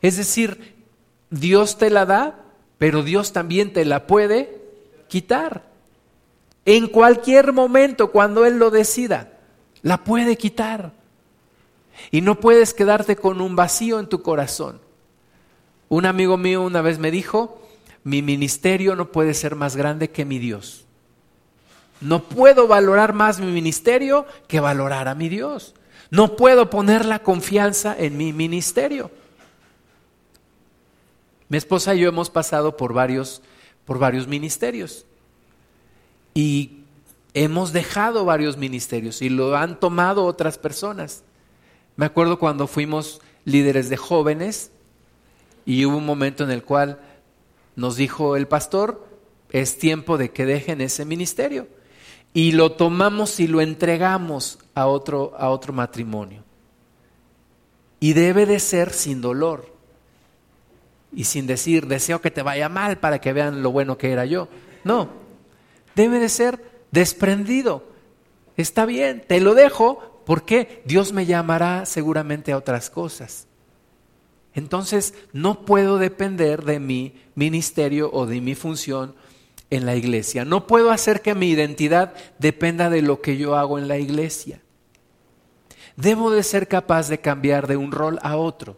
Es 0.02 0.16
decir, 0.16 0.74
Dios 1.30 1.78
te 1.78 1.90
la 1.90 2.06
da, 2.06 2.44
pero 2.78 3.02
Dios 3.02 3.32
también 3.32 3.72
te 3.72 3.84
la 3.84 4.06
puede 4.06 4.60
quitar. 5.08 5.68
En 6.64 6.86
cualquier 6.86 7.52
momento, 7.52 8.10
cuando 8.12 8.44
Él 8.44 8.58
lo 8.58 8.70
decida, 8.70 9.32
la 9.82 10.04
puede 10.04 10.36
quitar. 10.36 10.92
Y 12.10 12.20
no 12.20 12.40
puedes 12.40 12.74
quedarte 12.74 13.16
con 13.16 13.40
un 13.40 13.56
vacío 13.56 13.98
en 13.98 14.06
tu 14.06 14.22
corazón. 14.22 14.80
Un 15.88 16.06
amigo 16.06 16.36
mío 16.36 16.62
una 16.62 16.82
vez 16.82 16.98
me 16.98 17.10
dijo, 17.10 17.59
mi 18.04 18.22
ministerio 18.22 18.96
no 18.96 19.12
puede 19.12 19.34
ser 19.34 19.56
más 19.56 19.76
grande 19.76 20.10
que 20.10 20.24
mi 20.24 20.38
Dios. 20.38 20.86
No 22.00 22.22
puedo 22.24 22.66
valorar 22.66 23.12
más 23.12 23.40
mi 23.40 23.52
ministerio 23.52 24.26
que 24.48 24.60
valorar 24.60 25.08
a 25.08 25.14
mi 25.14 25.28
Dios. 25.28 25.74
No 26.10 26.36
puedo 26.36 26.70
poner 26.70 27.04
la 27.04 27.20
confianza 27.20 27.94
en 27.96 28.16
mi 28.16 28.32
ministerio. 28.32 29.10
Mi 31.48 31.58
esposa 31.58 31.94
y 31.94 32.00
yo 32.00 32.08
hemos 32.08 32.30
pasado 32.30 32.76
por 32.76 32.94
varios, 32.94 33.42
por 33.84 33.98
varios 33.98 34.26
ministerios. 34.26 35.04
Y 36.32 36.84
hemos 37.34 37.72
dejado 37.72 38.24
varios 38.24 38.56
ministerios 38.56 39.20
y 39.20 39.28
lo 39.28 39.56
han 39.56 39.78
tomado 39.78 40.24
otras 40.24 40.58
personas. 40.58 41.22
Me 41.96 42.06
acuerdo 42.06 42.38
cuando 42.38 42.66
fuimos 42.66 43.20
líderes 43.44 43.88
de 43.88 43.96
jóvenes 43.96 44.70
y 45.66 45.84
hubo 45.84 45.98
un 45.98 46.06
momento 46.06 46.44
en 46.44 46.50
el 46.50 46.62
cual 46.62 46.98
nos 47.80 47.96
dijo 47.96 48.36
el 48.36 48.46
pastor, 48.46 49.08
es 49.50 49.78
tiempo 49.78 50.18
de 50.18 50.30
que 50.30 50.44
dejen 50.44 50.82
ese 50.82 51.06
ministerio. 51.06 51.66
Y 52.34 52.52
lo 52.52 52.72
tomamos 52.72 53.40
y 53.40 53.48
lo 53.48 53.62
entregamos 53.62 54.58
a 54.74 54.86
otro, 54.86 55.32
a 55.38 55.48
otro 55.48 55.72
matrimonio. 55.72 56.44
Y 57.98 58.12
debe 58.12 58.44
de 58.44 58.60
ser 58.60 58.92
sin 58.92 59.22
dolor. 59.22 59.74
Y 61.12 61.24
sin 61.24 61.46
decir, 61.46 61.86
deseo 61.86 62.20
que 62.20 62.30
te 62.30 62.42
vaya 62.42 62.68
mal 62.68 62.98
para 62.98 63.18
que 63.18 63.32
vean 63.32 63.62
lo 63.62 63.72
bueno 63.72 63.96
que 63.96 64.12
era 64.12 64.26
yo. 64.26 64.48
No, 64.84 65.08
debe 65.96 66.20
de 66.20 66.28
ser 66.28 66.62
desprendido. 66.90 67.84
Está 68.58 68.84
bien, 68.84 69.24
te 69.26 69.40
lo 69.40 69.54
dejo 69.54 70.22
porque 70.26 70.82
Dios 70.84 71.14
me 71.14 71.24
llamará 71.24 71.86
seguramente 71.86 72.52
a 72.52 72.58
otras 72.58 72.90
cosas. 72.90 73.46
Entonces, 74.54 75.14
no 75.32 75.64
puedo 75.64 75.98
depender 75.98 76.64
de 76.64 76.80
mi 76.80 77.14
ministerio 77.34 78.10
o 78.12 78.26
de 78.26 78.40
mi 78.40 78.54
función 78.54 79.14
en 79.70 79.86
la 79.86 79.94
iglesia. 79.94 80.44
No 80.44 80.66
puedo 80.66 80.90
hacer 80.90 81.22
que 81.22 81.34
mi 81.34 81.50
identidad 81.50 82.12
dependa 82.38 82.90
de 82.90 83.02
lo 83.02 83.22
que 83.22 83.36
yo 83.36 83.56
hago 83.56 83.78
en 83.78 83.88
la 83.88 83.98
iglesia. 83.98 84.60
Debo 85.96 86.30
de 86.30 86.42
ser 86.42 86.66
capaz 86.66 87.08
de 87.08 87.18
cambiar 87.18 87.66
de 87.66 87.76
un 87.76 87.92
rol 87.92 88.18
a 88.22 88.36
otro. 88.36 88.76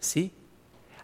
¿Sí? 0.00 0.32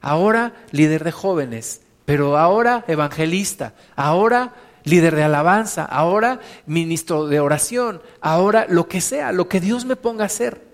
Ahora 0.01 0.55
líder 0.71 1.05
de 1.05 1.13
jóvenes, 1.13 1.83
pero 2.05 2.39
ahora 2.39 2.85
evangelista, 2.89 3.75
ahora 3.97 4.55
líder 4.85 5.15
de 5.15 5.25
alabanza, 5.25 5.85
ahora 5.85 6.41
ministro 6.67 7.27
de 7.27 7.41
oración, 7.41 8.01
ahora 8.21 8.67
lo 8.69 8.89
que 8.89 9.01
sea, 9.01 9.33
lo 9.33 9.49
que 9.49 9.61
Dios 9.61 9.85
me 9.85 9.97
ponga 9.97 10.25
a 10.25 10.27
hacer. 10.27 10.67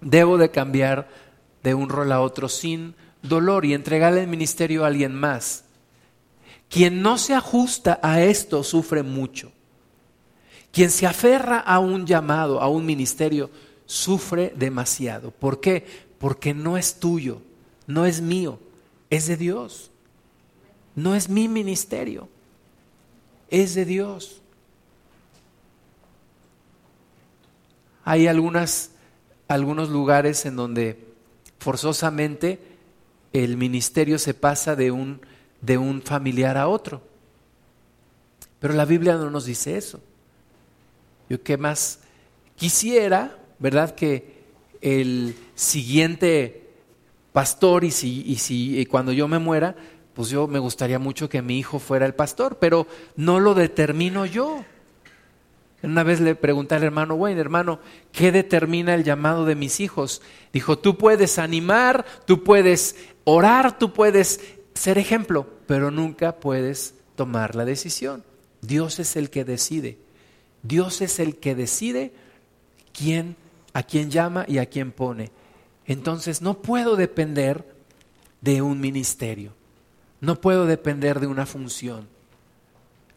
Debo 0.00 0.38
de 0.38 0.50
cambiar 0.50 1.08
de 1.62 1.74
un 1.74 1.88
rol 1.88 2.12
a 2.12 2.20
otro 2.20 2.48
sin 2.48 2.94
dolor 3.22 3.64
y 3.64 3.74
entregarle 3.74 4.22
el 4.22 4.28
ministerio 4.28 4.84
a 4.84 4.88
alguien 4.88 5.14
más. 5.14 5.64
Quien 6.68 7.02
no 7.02 7.18
se 7.18 7.34
ajusta 7.34 7.98
a 8.02 8.22
esto 8.22 8.62
sufre 8.62 9.02
mucho. 9.02 9.52
Quien 10.72 10.90
se 10.90 11.06
aferra 11.06 11.58
a 11.58 11.80
un 11.80 12.06
llamado, 12.06 12.60
a 12.60 12.68
un 12.68 12.86
ministerio, 12.86 13.50
sufre 13.86 14.52
demasiado. 14.56 15.32
¿Por 15.32 15.60
qué? 15.60 15.84
Porque 16.18 16.54
no 16.54 16.76
es 16.76 17.00
tuyo, 17.00 17.42
no 17.88 18.06
es 18.06 18.20
mío, 18.20 18.60
es 19.10 19.26
de 19.26 19.36
Dios. 19.36 19.90
No 20.94 21.14
es 21.14 21.28
mi 21.28 21.48
ministerio, 21.48 22.28
es 23.48 23.74
de 23.74 23.84
Dios. 23.84 24.40
Hay 28.04 28.26
algunas, 28.26 28.90
algunos 29.48 29.88
lugares 29.88 30.46
en 30.46 30.56
donde 30.56 31.09
forzosamente 31.60 32.58
el 33.32 33.56
ministerio 33.56 34.18
se 34.18 34.34
pasa 34.34 34.74
de 34.74 34.90
un 34.90 35.20
de 35.60 35.78
un 35.78 36.02
familiar 36.02 36.56
a 36.56 36.68
otro. 36.68 37.02
Pero 38.58 38.74
la 38.74 38.84
Biblia 38.84 39.16
no 39.16 39.30
nos 39.30 39.44
dice 39.44 39.76
eso. 39.76 40.00
Yo 41.28 41.42
qué 41.42 41.56
más 41.56 42.00
quisiera, 42.56 43.38
¿verdad? 43.58 43.94
Que 43.94 44.40
el 44.80 45.36
siguiente 45.54 46.68
pastor 47.32 47.84
y 47.84 47.90
si, 47.90 48.22
y 48.26 48.36
si 48.36 48.84
cuando 48.86 49.12
yo 49.12 49.28
me 49.28 49.38
muera, 49.38 49.76
pues 50.14 50.28
yo 50.28 50.46
me 50.46 50.58
gustaría 50.58 50.98
mucho 50.98 51.28
que 51.28 51.42
mi 51.42 51.58
hijo 51.58 51.78
fuera 51.78 52.06
el 52.06 52.14
pastor, 52.14 52.58
pero 52.58 52.86
no 53.16 53.40
lo 53.40 53.54
determino 53.54 54.26
yo. 54.26 54.64
Una 55.82 56.02
vez 56.02 56.20
le 56.20 56.34
pregunté 56.34 56.74
al 56.74 56.82
hermano 56.82 57.14
Wayne, 57.14 57.40
hermano, 57.40 57.80
¿qué 58.12 58.32
determina 58.32 58.94
el 58.94 59.04
llamado 59.04 59.46
de 59.46 59.54
mis 59.54 59.80
hijos? 59.80 60.20
Dijo, 60.52 60.78
tú 60.78 60.98
puedes 60.98 61.38
animar, 61.38 62.04
tú 62.26 62.44
puedes 62.44 62.96
orar, 63.24 63.78
tú 63.78 63.92
puedes 63.92 64.40
ser 64.74 64.98
ejemplo, 64.98 65.46
pero 65.66 65.90
nunca 65.90 66.36
puedes 66.36 66.94
tomar 67.16 67.56
la 67.56 67.64
decisión. 67.64 68.24
Dios 68.60 68.98
es 68.98 69.16
el 69.16 69.30
que 69.30 69.44
decide. 69.44 69.98
Dios 70.62 71.00
es 71.00 71.18
el 71.18 71.36
que 71.36 71.54
decide 71.54 72.12
quién, 72.92 73.36
a 73.72 73.82
quién 73.82 74.10
llama 74.10 74.44
y 74.46 74.58
a 74.58 74.66
quién 74.66 74.92
pone. 74.92 75.30
Entonces 75.86 76.42
no 76.42 76.60
puedo 76.60 76.96
depender 76.96 77.64
de 78.42 78.62
un 78.62 78.80
ministerio. 78.80 79.52
No 80.20 80.40
puedo 80.40 80.66
depender 80.66 81.20
de 81.20 81.26
una 81.26 81.46
función. 81.46 82.06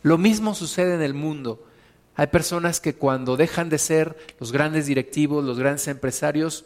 Lo 0.02 0.18
mismo 0.18 0.56
sucede 0.56 0.96
en 0.96 1.02
el 1.02 1.14
mundo. 1.14 1.66
Hay 2.16 2.28
personas 2.28 2.80
que 2.80 2.94
cuando 2.94 3.38
dejan 3.38 3.70
de 3.70 3.80
ser 3.80 4.18
los 4.40 4.52
grandes 4.52 4.86
directivos, 4.86 5.44
los 5.44 5.58
grandes 5.58 5.88
empresarios, 5.88 6.66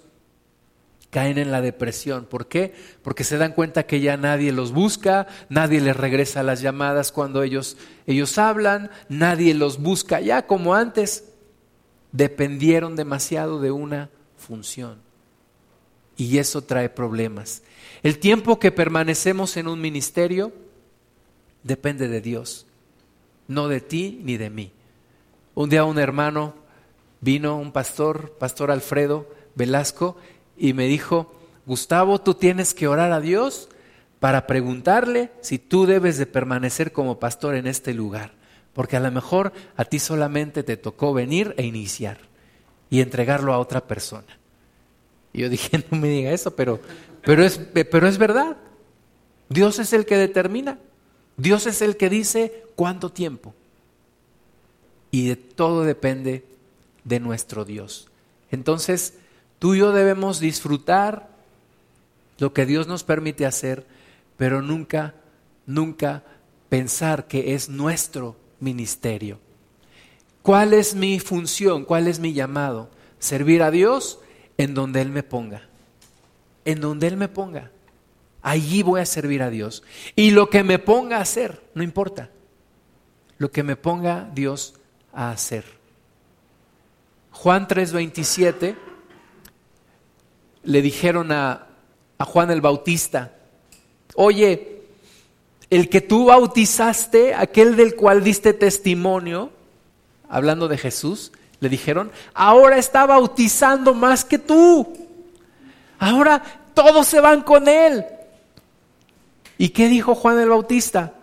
caen 1.09 1.37
en 1.37 1.51
la 1.51 1.61
depresión. 1.61 2.25
¿Por 2.25 2.47
qué? 2.47 2.73
Porque 3.01 3.23
se 3.23 3.37
dan 3.37 3.53
cuenta 3.53 3.85
que 3.85 4.01
ya 4.01 4.17
nadie 4.17 4.51
los 4.51 4.71
busca, 4.73 5.27
nadie 5.49 5.79
les 5.79 5.95
regresa 5.95 6.43
las 6.43 6.61
llamadas 6.61 7.11
cuando 7.11 7.43
ellos, 7.43 7.77
ellos 8.05 8.37
hablan, 8.37 8.91
nadie 9.07 9.53
los 9.53 9.81
busca 9.81 10.19
ya 10.19 10.45
como 10.45 10.75
antes. 10.75 11.23
Dependieron 12.11 12.95
demasiado 12.95 13.61
de 13.61 13.71
una 13.71 14.09
función. 14.37 14.99
Y 16.17 16.39
eso 16.39 16.63
trae 16.63 16.89
problemas. 16.89 17.61
El 18.03 18.19
tiempo 18.19 18.59
que 18.59 18.71
permanecemos 18.71 19.55
en 19.55 19.67
un 19.67 19.79
ministerio 19.79 20.51
depende 21.63 22.07
de 22.07 22.21
Dios, 22.21 22.65
no 23.47 23.67
de 23.67 23.81
ti 23.81 24.19
ni 24.23 24.37
de 24.37 24.49
mí. 24.49 24.71
Un 25.57 25.71
día 25.71 25.85
un 25.85 25.97
hermano 25.97 26.53
vino, 27.19 27.57
un 27.57 27.71
pastor, 27.71 28.33
pastor 28.37 28.69
Alfredo 28.69 29.27
Velasco, 29.55 30.15
y 30.55 30.73
me 30.73 30.85
dijo, 30.85 31.33
Gustavo, 31.65 32.21
tú 32.21 32.35
tienes 32.35 32.75
que 32.75 32.87
orar 32.87 33.11
a 33.11 33.21
Dios 33.21 33.67
para 34.19 34.45
preguntarle 34.45 35.31
si 35.41 35.57
tú 35.57 35.87
debes 35.87 36.19
de 36.19 36.27
permanecer 36.27 36.91
como 36.91 37.17
pastor 37.17 37.55
en 37.55 37.65
este 37.65 37.95
lugar, 37.95 38.33
porque 38.73 38.97
a 38.97 38.99
lo 38.99 39.09
mejor 39.09 39.51
a 39.75 39.85
ti 39.85 39.97
solamente 39.97 40.61
te 40.61 40.77
tocó 40.77 41.11
venir 41.11 41.55
e 41.57 41.65
iniciar 41.65 42.19
y 42.91 43.01
entregarlo 43.01 43.51
a 43.51 43.57
otra 43.57 43.87
persona. 43.87 44.37
Y 45.33 45.41
yo 45.41 45.49
dije, 45.49 45.83
no 45.89 45.97
me 45.97 46.09
diga 46.09 46.33
eso, 46.33 46.55
pero, 46.55 46.79
pero, 47.23 47.43
es, 47.43 47.57
pero 47.57 48.07
es 48.07 48.19
verdad. 48.19 48.57
Dios 49.49 49.79
es 49.79 49.91
el 49.91 50.05
que 50.05 50.17
determina. 50.17 50.77
Dios 51.35 51.65
es 51.65 51.81
el 51.81 51.97
que 51.97 52.11
dice 52.11 52.63
cuánto 52.75 53.11
tiempo. 53.11 53.55
Y 55.11 55.27
de 55.27 55.35
todo 55.35 55.83
depende 55.83 56.45
de 57.03 57.19
nuestro 57.19 57.65
Dios. 57.65 58.07
Entonces, 58.51 59.13
Tú 59.59 59.73
y 59.73 59.79
yo 59.79 59.91
debemos 59.91 60.39
disfrutar 60.39 61.29
lo 62.37 62.53
que 62.53 62.65
Dios 62.65 62.87
nos 62.87 63.03
permite 63.03 63.45
hacer, 63.45 63.85
pero 64.37 64.61
nunca, 64.61 65.15
nunca 65.65 66.23
pensar 66.69 67.27
que 67.27 67.55
es 67.55 67.69
nuestro 67.69 68.35
ministerio. 68.59 69.39
¿Cuál 70.43 70.73
es 70.73 70.93
mi 70.93 71.19
función? 71.19 71.85
¿Cuál 71.85 72.07
es 72.07 72.19
mi 72.19 72.33
llamado? 72.33 72.89
Servir 73.17 73.63
a 73.63 73.71
Dios 73.71 74.19
en 74.57 74.75
donde 74.75 75.01
Él 75.01 75.09
me 75.09 75.23
ponga. 75.23 75.67
En 76.63 76.79
donde 76.79 77.07
Él 77.07 77.17
me 77.17 77.27
ponga. 77.27 77.71
Allí 78.43 78.83
voy 78.83 79.01
a 79.01 79.05
servir 79.05 79.41
a 79.41 79.49
Dios. 79.49 79.83
Y 80.15 80.31
lo 80.31 80.49
que 80.51 80.63
me 80.63 80.77
ponga 80.77 81.17
a 81.17 81.21
hacer, 81.21 81.63
no 81.73 81.81
importa. 81.81 82.29
Lo 83.39 83.51
que 83.51 83.63
me 83.63 83.75
ponga 83.75 84.29
Dios 84.33 84.75
a 85.17 85.31
hacer. 85.31 85.65
Juan 87.31 87.67
3:27 87.67 88.75
le 90.63 90.81
dijeron 90.81 91.31
a, 91.31 91.67
Juan 92.19 92.51
el 92.51 92.61
Bautista, 92.61 93.33
oye, 94.15 94.83
el 95.69 95.89
que 95.89 96.01
tú 96.01 96.25
bautizaste, 96.25 97.33
aquel 97.33 97.75
del 97.75 97.95
cual 97.95 98.23
diste 98.23 98.53
testimonio, 98.53 99.51
hablando 100.29 100.67
de 100.67 100.77
Jesús, 100.77 101.31
le 101.59 101.69
dijeron, 101.69 102.11
ahora 102.33 102.77
está 102.77 103.05
bautizando 103.05 103.93
más 103.93 104.23
que 104.23 104.37
tú. 104.37 104.95
Ahora 105.97 106.43
todos 106.73 107.07
se 107.07 107.19
van 107.19 107.41
con 107.41 107.67
él. 107.67 108.05
¿Y 109.57 109.69
qué 109.69 109.87
dijo 109.87 110.13
Juan 110.15 110.39
el 110.39 110.49
Bautista? 110.49 111.13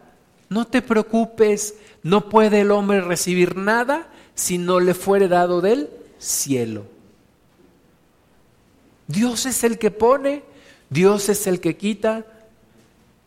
No 0.48 0.66
te 0.66 0.82
preocupes, 0.82 1.74
no 2.04 2.28
puede 2.28 2.60
el 2.60 2.70
hombre 2.70 3.00
recibir 3.00 3.56
nada 3.56 4.06
si 4.34 4.58
no 4.58 4.78
le 4.78 4.92
fuere 4.94 5.26
dado 5.26 5.62
del 5.62 5.88
cielo. 6.18 6.84
Dios 9.08 9.46
es 9.46 9.64
el 9.64 9.78
que 9.78 9.90
pone, 9.90 10.44
Dios 10.90 11.30
es 11.30 11.46
el 11.46 11.60
que 11.60 11.76
quita 11.78 12.26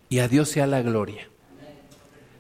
y 0.10 0.20
a 0.20 0.28
Dios 0.28 0.50
sea 0.50 0.68
la 0.68 0.84
gloria. 0.84 1.28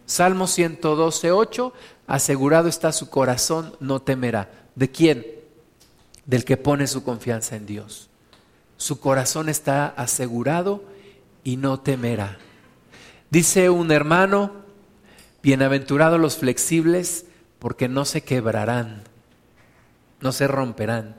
Salmo 0.05 0.45
112, 0.47 1.31
8, 1.31 1.73
asegurado 2.05 2.69
está 2.69 2.91
su 2.91 3.09
corazón, 3.09 3.75
no 3.79 4.01
temerá. 4.01 4.49
¿De 4.75 4.91
quién? 4.91 5.25
Del 6.27 6.45
que 6.45 6.55
pone 6.55 6.85
su 6.85 7.03
confianza 7.03 7.55
en 7.55 7.65
Dios. 7.65 8.09
Su 8.77 8.99
corazón 8.99 9.49
está 9.49 9.87
asegurado 9.87 10.83
y 11.43 11.57
no 11.57 11.79
temerá. 11.79 12.37
Dice 13.31 13.71
un 13.71 13.91
hermano, 13.91 14.66
bienaventurados 15.47 16.19
los 16.19 16.35
flexibles, 16.35 17.25
porque 17.57 17.87
no 17.87 18.03
se 18.03 18.19
quebrarán, 18.19 19.03
no 20.19 20.33
se 20.33 20.45
romperán. 20.45 21.15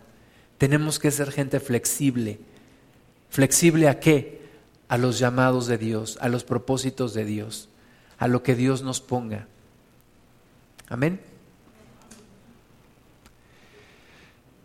Tenemos 0.58 0.98
que 0.98 1.10
ser 1.10 1.32
gente 1.32 1.60
flexible. 1.60 2.38
¿Flexible 3.30 3.88
a 3.88 4.00
qué? 4.00 4.42
A 4.90 4.98
los 4.98 5.18
llamados 5.18 5.66
de 5.66 5.78
Dios, 5.78 6.18
a 6.20 6.28
los 6.28 6.44
propósitos 6.44 7.14
de 7.14 7.24
Dios, 7.24 7.70
a 8.18 8.28
lo 8.28 8.42
que 8.42 8.54
Dios 8.54 8.82
nos 8.82 9.00
ponga. 9.00 9.46
Amén. 10.90 11.22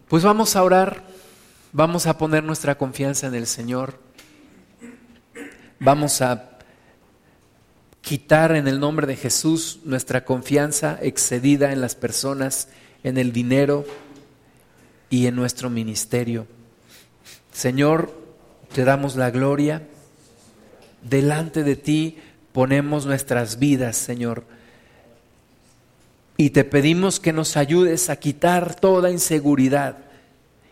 Pues 0.09 0.23
vamos 0.23 0.57
a 0.57 0.63
orar 0.63 1.13
Vamos 1.75 2.05
a 2.05 2.19
poner 2.19 2.43
nuestra 2.43 2.77
confianza 2.77 3.25
en 3.25 3.33
el 3.33 3.47
Señor. 3.47 3.97
Vamos 5.79 6.21
a 6.21 6.52
quitar 8.03 8.53
en 8.53 8.67
el 8.67 8.81
nombre 8.81 9.07
de 9.07 9.15
Jesús 9.15 9.79
nuestra 9.85 10.25
confianza 10.25 10.99
excedida 11.01 11.71
en 11.71 11.79
las 11.79 11.95
personas, 11.95 12.67
en 13.01 13.17
el 13.17 13.31
dinero 13.31 13.85
y 15.09 15.25
en 15.25 15.37
nuestro 15.37 15.69
ministerio. 15.69 16.45
Señor, 17.53 18.13
te 18.73 18.83
damos 18.83 19.15
la 19.15 19.31
gloria. 19.31 19.87
Delante 21.01 21.63
de 21.63 21.77
ti 21.77 22.17
ponemos 22.51 23.05
nuestras 23.05 23.57
vidas, 23.57 23.95
Señor. 23.95 24.43
Y 26.35 26.49
te 26.49 26.65
pedimos 26.65 27.21
que 27.21 27.31
nos 27.31 27.55
ayudes 27.55 28.09
a 28.09 28.17
quitar 28.17 28.75
toda 28.75 29.11
inseguridad 29.11 29.97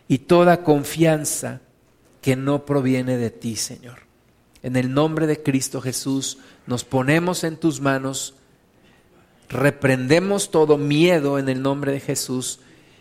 y 0.06 0.18
toda 0.18 0.62
confianza 0.62 1.60
que 2.20 2.36
no 2.36 2.66
proviene 2.66 3.16
de 3.16 3.30
ti, 3.30 3.56
Señor. 3.56 4.11
En 4.62 4.76
el 4.76 4.94
nombre 4.94 5.26
de 5.26 5.42
Cristo 5.42 5.80
Jesús 5.80 6.38
nos 6.66 6.84
ponemos 6.84 7.42
en 7.44 7.56
tus 7.56 7.80
manos, 7.80 8.34
reprendemos 9.48 10.50
todo 10.50 10.78
miedo 10.78 11.38
en 11.38 11.48
el 11.48 11.62
nombre 11.62 11.92
de 11.92 12.00
Jesús 12.00 12.60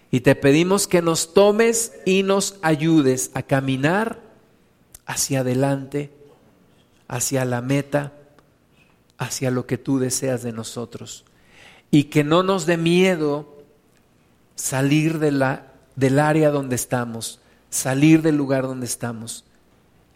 y 0.10 0.22
te 0.22 0.36
pedimos 0.36 0.88
que 0.88 1.02
nos 1.02 1.34
tomes 1.34 1.94
y 2.06 2.24
nos 2.24 2.58
ayudes 2.62 3.32
a 3.34 3.44
caminar 3.44 4.20
hacia 5.06 5.42
adelante, 5.42 6.12
hacia 7.08 7.46
la 7.46 7.62
meta, 7.62 8.14
hacia 9.18 9.52
lo 9.52 9.68
que 9.68 9.78
tú 9.78 10.00
deseas 10.00 10.42
de 10.44 10.52
nosotros. 10.52 11.26
Y 11.92 12.06
que 12.06 12.24
no 12.24 12.44
nos 12.44 12.66
dé 12.66 12.78
miedo 12.78 13.58
salir 14.56 15.20
del 15.20 16.20
área 16.20 16.50
donde 16.50 16.76
estamos, 16.76 17.40
salir 17.70 18.22
del 18.22 18.36
lugar 18.36 18.64
donde 18.64 18.86
estamos 18.86 19.46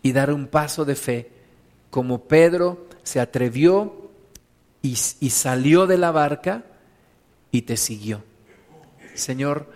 y 0.02 0.12
dar 0.12 0.32
un 0.32 0.48
paso 0.48 0.86
de 0.86 0.96
fe 0.96 1.35
como 1.96 2.28
Pedro 2.28 2.88
se 3.04 3.22
atrevió 3.22 4.12
y, 4.82 4.96
salió 4.98 5.88
de 5.88 5.98
la 5.98 6.12
barca 6.12 6.66
y 7.52 7.62
te 7.62 7.78
siguió. 7.78 8.22
Señor, 9.14 9.72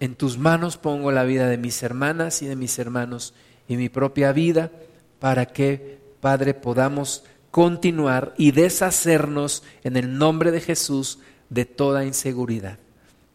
en 0.00 0.16
tus 0.16 0.36
manos 0.36 0.76
pongo 0.76 1.10
la 1.12 1.24
vida 1.24 1.48
de 1.48 1.56
mis 1.56 1.82
hermanas 1.82 2.42
y 2.42 2.46
de 2.46 2.56
mis 2.56 2.78
hermanos 2.78 3.32
y 3.68 3.78
mi 3.78 3.88
propia 3.88 4.32
vida 4.32 4.70
para 5.18 5.46
que, 5.46 5.98
Padre, 6.20 6.52
podamos 6.52 7.24
continuar 7.50 8.34
y 8.36 8.50
deshacernos 8.50 9.62
en 9.82 9.96
el 9.96 10.18
nombre 10.18 10.50
de 10.50 10.60
Jesús 10.60 11.20
de 11.48 11.64
toda 11.64 12.04
inseguridad. 12.04 12.78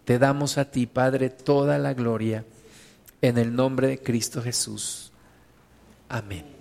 Te 0.06 0.20
damos 0.20 0.60
a 0.60 0.70
ti, 0.70 0.86
Padre, 0.86 1.32
toda 1.32 1.80
la 1.80 1.96
gloria 1.96 2.46
en 3.24 3.40
el 3.40 3.56
nombre 3.56 3.88
de 3.88 3.98
Cristo 3.98 4.44
Jesús. 4.44 5.12
Amén. 6.08 6.59